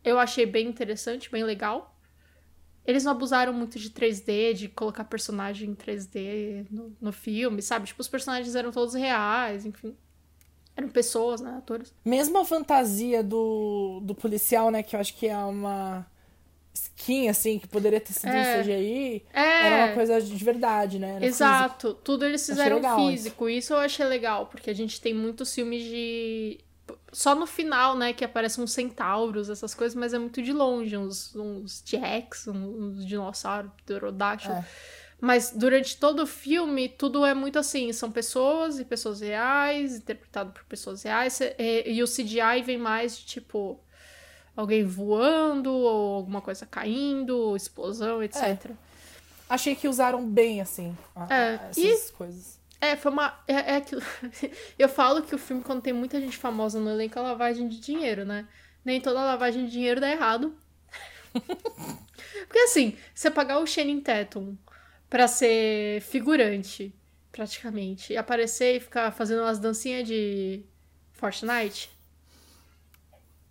Eu 0.04 0.18
achei 0.18 0.44
bem 0.46 0.66
interessante, 0.68 1.30
bem 1.30 1.42
legal. 1.44 1.94
Eles 2.86 3.04
não 3.04 3.12
abusaram 3.12 3.52
muito 3.52 3.78
de 3.78 3.90
3D, 3.90 4.54
de 4.54 4.68
colocar 4.68 5.04
personagem 5.04 5.70
em 5.70 5.74
3D 5.74 6.66
no, 6.70 6.96
no 7.00 7.12
filme, 7.12 7.60
sabe? 7.60 7.86
Tipo, 7.86 8.00
os 8.00 8.08
personagens 8.08 8.54
eram 8.54 8.70
todos 8.72 8.94
reais, 8.94 9.66
enfim. 9.66 9.94
Eram 10.78 10.88
pessoas, 10.88 11.40
né? 11.40 11.56
Atores. 11.58 11.92
Mesmo 12.04 12.38
a 12.38 12.44
fantasia 12.44 13.20
do, 13.20 13.98
do 14.00 14.14
policial, 14.14 14.70
né, 14.70 14.80
que 14.80 14.94
eu 14.94 15.00
acho 15.00 15.12
que 15.16 15.26
é 15.26 15.36
uma 15.36 16.06
skin, 16.72 17.28
assim, 17.28 17.58
que 17.58 17.66
poderia 17.66 18.00
ter 18.00 18.12
sido 18.12 18.28
É. 18.28 18.60
um 18.60 18.62
CGI, 18.62 19.24
É. 19.32 19.66
era 19.66 19.86
uma 19.86 19.94
coisa 19.94 20.20
de 20.22 20.44
verdade, 20.44 21.00
né? 21.00 21.08
Era 21.16 21.18
físico. 21.20 21.34
Exato, 21.34 21.94
tudo 21.94 22.24
eles 22.24 22.46
fizeram 22.46 22.76
legal 22.76 22.96
físico. 22.96 23.48
Isso 23.48 23.72
eu 23.72 23.78
achei 23.78 24.06
legal, 24.06 24.46
porque 24.46 24.70
a 24.70 24.74
gente 24.74 25.00
tem 25.00 25.12
muitos 25.12 25.52
filmes 25.52 25.82
de. 25.82 26.60
Só 27.12 27.34
no 27.34 27.46
final, 27.46 27.96
né, 27.96 28.12
que 28.12 28.24
aparecem 28.24 28.62
uns 28.62 28.72
centauros, 28.72 29.50
essas 29.50 29.74
coisas, 29.74 29.96
mas 29.96 30.14
é 30.14 30.18
muito 30.18 30.40
de 30.40 30.52
longe, 30.52 30.96
uns, 30.96 31.34
uns 31.34 31.80
T-Rex, 31.80 32.46
uns 32.46 33.04
dinossauros, 33.04 33.72
pterodáctilo. 33.84 34.54
É. 34.54 34.64
Mas 35.20 35.50
durante 35.54 35.96
todo 35.96 36.22
o 36.22 36.26
filme, 36.26 36.88
tudo 36.88 37.24
é 37.26 37.34
muito 37.34 37.58
assim: 37.58 37.92
são 37.92 38.10
pessoas 38.10 38.78
e 38.78 38.84
pessoas 38.84 39.20
reais, 39.20 39.96
interpretado 39.96 40.52
por 40.52 40.64
pessoas 40.64 41.02
reais, 41.02 41.40
e, 41.40 41.92
e 41.92 42.02
o 42.02 42.06
CGI 42.06 42.62
vem 42.64 42.78
mais 42.78 43.18
de 43.18 43.24
tipo. 43.26 43.80
Alguém 44.56 44.84
voando, 44.84 45.72
ou 45.72 46.16
alguma 46.16 46.40
coisa 46.40 46.66
caindo, 46.66 47.54
explosão, 47.54 48.20
etc. 48.20 48.72
Achei 49.48 49.76
que 49.76 49.86
usaram 49.86 50.28
bem, 50.28 50.60
assim, 50.60 50.96
a- 51.14 51.32
É, 51.32 51.60
essas 51.70 52.10
coisas. 52.10 52.58
É, 52.80 52.96
foi 52.96 53.12
uma. 53.12 53.38
É, 53.46 53.52
é 53.54 53.76
aquilo. 53.76 54.02
Eu 54.78 54.88
falo 54.88 55.22
que 55.22 55.34
o 55.34 55.38
filme, 55.38 55.62
quando 55.62 55.80
tem 55.82 55.92
muita 55.92 56.20
gente 56.20 56.36
famosa 56.36 56.80
no 56.80 56.90
elenco, 56.90 57.18
é 57.18 57.22
lavagem 57.22 57.68
de 57.68 57.78
dinheiro, 57.80 58.24
né? 58.24 58.46
Nem 58.84 59.00
toda 59.00 59.22
lavagem 59.22 59.64
de 59.66 59.70
dinheiro 59.70 60.00
dá 60.00 60.10
errado. 60.10 60.52
Porque 62.46 62.58
assim, 62.60 62.96
você 63.14 63.30
pagar 63.30 63.58
o 63.58 63.66
Channing 63.66 64.00
Tatum 64.00 64.56
pra 65.08 65.26
ser 65.28 66.00
figurante, 66.02 66.94
praticamente, 67.32 68.12
e 68.12 68.16
aparecer 68.16 68.76
e 68.76 68.80
ficar 68.80 69.10
fazendo 69.12 69.42
umas 69.42 69.58
dancinhas 69.58 70.06
de 70.06 70.64
Fortnite. 71.12 71.90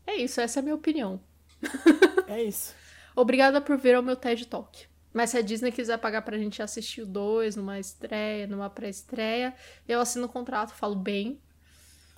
É 0.05 0.15
isso, 0.15 0.39
essa 0.39 0.59
é 0.59 0.61
a 0.61 0.63
minha 0.63 0.75
opinião. 0.75 1.21
É 2.29 2.43
isso. 2.43 2.75
Obrigada 3.15 3.61
por 3.61 3.77
vir 3.77 3.95
ao 3.95 4.03
meu 4.03 4.17
TED 4.17 4.47
Talk. 4.47 4.85
Mas 5.13 5.29
se 5.29 5.37
a 5.37 5.41
Disney 5.41 5.71
quiser 5.71 5.97
pagar 5.97 6.23
pra 6.23 6.37
gente 6.37 6.61
assistir 6.61 7.03
o 7.03 7.05
2 7.05 7.55
numa 7.55 7.79
estreia, 7.79 8.45
numa 8.45 8.69
pré-estreia, 8.69 9.55
eu 9.87 10.01
assino 10.01 10.25
o 10.25 10.29
contrato, 10.29 10.73
falo 10.73 10.93
bem. 10.93 11.39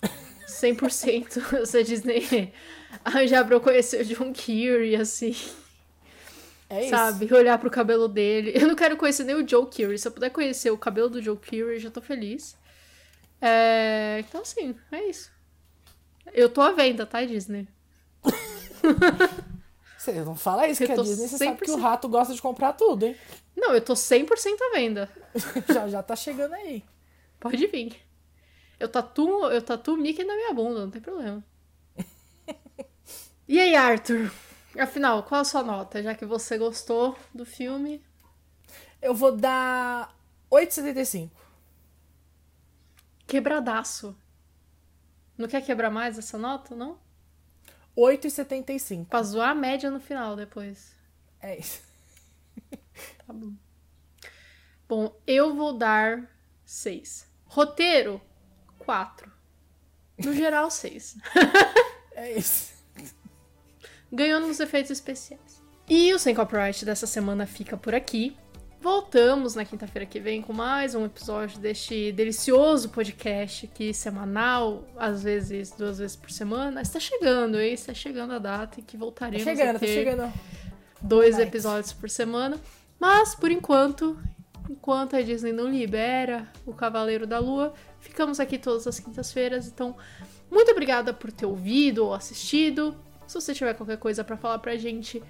100% 0.50 1.64
se 1.64 1.78
a 1.78 1.82
Disney 1.82 2.52
pra 3.02 3.54
eu 3.54 3.60
conhecer 3.60 4.02
o 4.02 4.04
John 4.04 4.32
Kerry, 4.32 4.96
assim. 4.96 5.34
É 6.70 6.82
isso. 6.82 6.90
Sabe? 6.90 7.32
Olhar 7.34 7.58
pro 7.58 7.70
cabelo 7.70 8.08
dele. 8.08 8.52
Eu 8.56 8.68
não 8.68 8.76
quero 8.76 8.96
conhecer 8.96 9.24
nem 9.24 9.34
o 9.34 9.46
Joe 9.46 9.66
Kerry. 9.66 9.98
Se 9.98 10.06
eu 10.06 10.12
puder 10.12 10.30
conhecer 10.30 10.70
o 10.70 10.78
cabelo 10.78 11.10
do 11.10 11.20
Joe 11.20 11.36
Kerry, 11.36 11.80
já 11.80 11.90
tô 11.90 12.00
feliz. 12.00 12.56
É... 13.40 14.18
Então, 14.20 14.42
assim, 14.42 14.76
é 14.92 15.04
isso. 15.04 15.32
Eu 16.32 16.48
tô 16.48 16.60
à 16.60 16.70
venda, 16.70 17.04
tá, 17.04 17.24
Disney? 17.24 17.66
Você 19.98 20.12
não 20.12 20.36
fala 20.36 20.66
isso, 20.68 20.82
Eu 20.82 20.86
que 20.86 20.92
a 20.92 20.96
Disney 20.96 21.28
você 21.28 21.36
sabe 21.36 21.58
que 21.58 21.70
100%. 21.70 21.74
o 21.74 21.80
rato 21.80 22.08
gosta 22.08 22.32
de 22.32 22.40
comprar 22.40 22.72
tudo, 22.72 23.04
hein? 23.04 23.14
Não, 23.54 23.74
eu 23.74 23.82
tô 23.82 23.92
100% 23.92 24.26
à 24.58 24.74
venda. 24.74 25.10
já, 25.68 25.88
já 25.88 26.02
tá 26.02 26.16
chegando 26.16 26.54
aí. 26.54 26.82
Pode 27.38 27.66
vir. 27.66 27.96
Eu 28.78 28.88
tatuo, 28.88 29.50
eu 29.50 29.60
tatuo 29.60 29.94
o 29.94 29.96
Mickey 29.98 30.24
na 30.24 30.34
minha 30.34 30.54
bunda, 30.54 30.80
não 30.80 30.90
tem 30.90 31.02
problema. 31.02 31.44
E 33.46 33.58
aí, 33.58 33.74
Arthur? 33.74 34.30
Afinal, 34.78 35.22
qual 35.24 35.40
a 35.40 35.44
sua 35.44 35.62
nota? 35.62 36.02
Já 36.02 36.14
que 36.14 36.24
você 36.24 36.56
gostou 36.58 37.16
do 37.34 37.44
filme, 37.44 38.02
Eu 39.02 39.14
vou 39.14 39.34
dar 39.36 40.14
8,75. 40.50 41.30
quebradaço. 43.26 44.16
Não 45.38 45.48
quer 45.48 45.64
quebrar 45.64 45.90
mais 45.90 46.18
essa 46.18 46.36
nota, 46.36 46.74
não? 46.76 46.98
8,75. 47.96 49.06
Pra 49.06 49.22
zoar 49.22 49.50
a 49.50 49.54
média 49.54 49.90
no 49.90 50.00
final 50.00 50.36
depois. 50.36 50.94
É 51.40 51.58
isso. 51.58 51.82
Tá 53.26 53.32
bom. 53.32 53.54
Bom, 54.88 55.16
eu 55.26 55.54
vou 55.54 55.72
dar 55.72 56.28
6. 56.64 57.26
Roteiro, 57.46 58.20
4. 58.80 59.30
No 60.22 60.34
geral, 60.34 60.70
6. 60.70 61.16
É 62.12 62.32
isso. 62.32 62.74
Ganhou 64.12 64.40
nos 64.40 64.58
efeitos 64.60 64.90
especiais. 64.90 65.62
E 65.88 66.12
o 66.12 66.18
Sem 66.18 66.34
Copyright 66.34 66.84
dessa 66.84 67.06
semana 67.06 67.46
fica 67.46 67.76
por 67.76 67.94
aqui. 67.94 68.36
Voltamos 68.80 69.54
na 69.54 69.64
quinta-feira 69.64 70.06
que 70.06 70.18
vem 70.18 70.40
com 70.40 70.52
mais 70.54 70.94
um 70.94 71.04
episódio 71.04 71.58
deste 71.58 72.12
delicioso 72.12 72.88
podcast 72.88 73.66
aqui, 73.66 73.92
semanal, 73.92 74.84
às 74.96 75.22
vezes 75.22 75.70
duas 75.72 75.98
vezes 75.98 76.16
por 76.16 76.30
semana. 76.30 76.80
Está 76.80 76.98
chegando, 76.98 77.60
hein? 77.60 77.74
Está 77.74 77.92
chegando 77.92 78.32
a 78.32 78.38
data 78.38 78.80
em 78.80 78.82
que 78.82 78.94
Tá 78.96 78.98
voltaremos 78.98 79.44
chegando, 79.44 79.70
a 79.70 79.72
tá 79.74 79.78
ter 79.80 79.94
chegando. 79.94 80.32
dois 81.02 81.38
episódios 81.38 81.92
por 81.92 82.08
semana. 82.08 82.58
Mas, 82.98 83.34
por 83.34 83.50
enquanto, 83.50 84.18
enquanto 84.68 85.14
a 85.14 85.20
Disney 85.20 85.52
não 85.52 85.68
libera 85.68 86.50
o 86.64 86.72
Cavaleiro 86.72 87.26
da 87.26 87.38
Lua, 87.38 87.74
ficamos 88.00 88.40
aqui 88.40 88.58
todas 88.58 88.86
as 88.86 88.98
quintas-feiras. 88.98 89.66
Então, 89.66 89.94
muito 90.50 90.70
obrigada 90.70 91.12
por 91.12 91.30
ter 91.30 91.44
ouvido 91.46 92.06
ou 92.06 92.14
assistido. 92.14 92.96
Se 93.30 93.34
você 93.34 93.54
tiver 93.54 93.74
qualquer 93.74 93.96
coisa 93.96 94.24
pra 94.24 94.36
falar 94.36 94.58
pra 94.58 94.76
gente, 94.76 95.22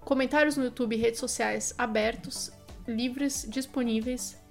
comentários 0.00 0.56
no 0.56 0.64
YouTube 0.64 0.96
redes 0.96 1.20
sociais 1.20 1.74
abertos, 1.76 2.50
livres, 2.88 3.46
disponíveis. 3.46 4.42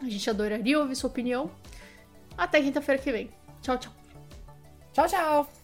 A 0.00 0.08
gente 0.08 0.30
adoraria 0.30 0.78
ouvir 0.78 0.96
sua 0.96 1.10
opinião. 1.10 1.50
Até 2.38 2.62
quinta-feira 2.62 2.98
que 2.98 3.12
vem. 3.12 3.30
Tchau, 3.60 3.76
tchau. 3.76 3.92
Tchau, 4.94 5.06
tchau. 5.06 5.59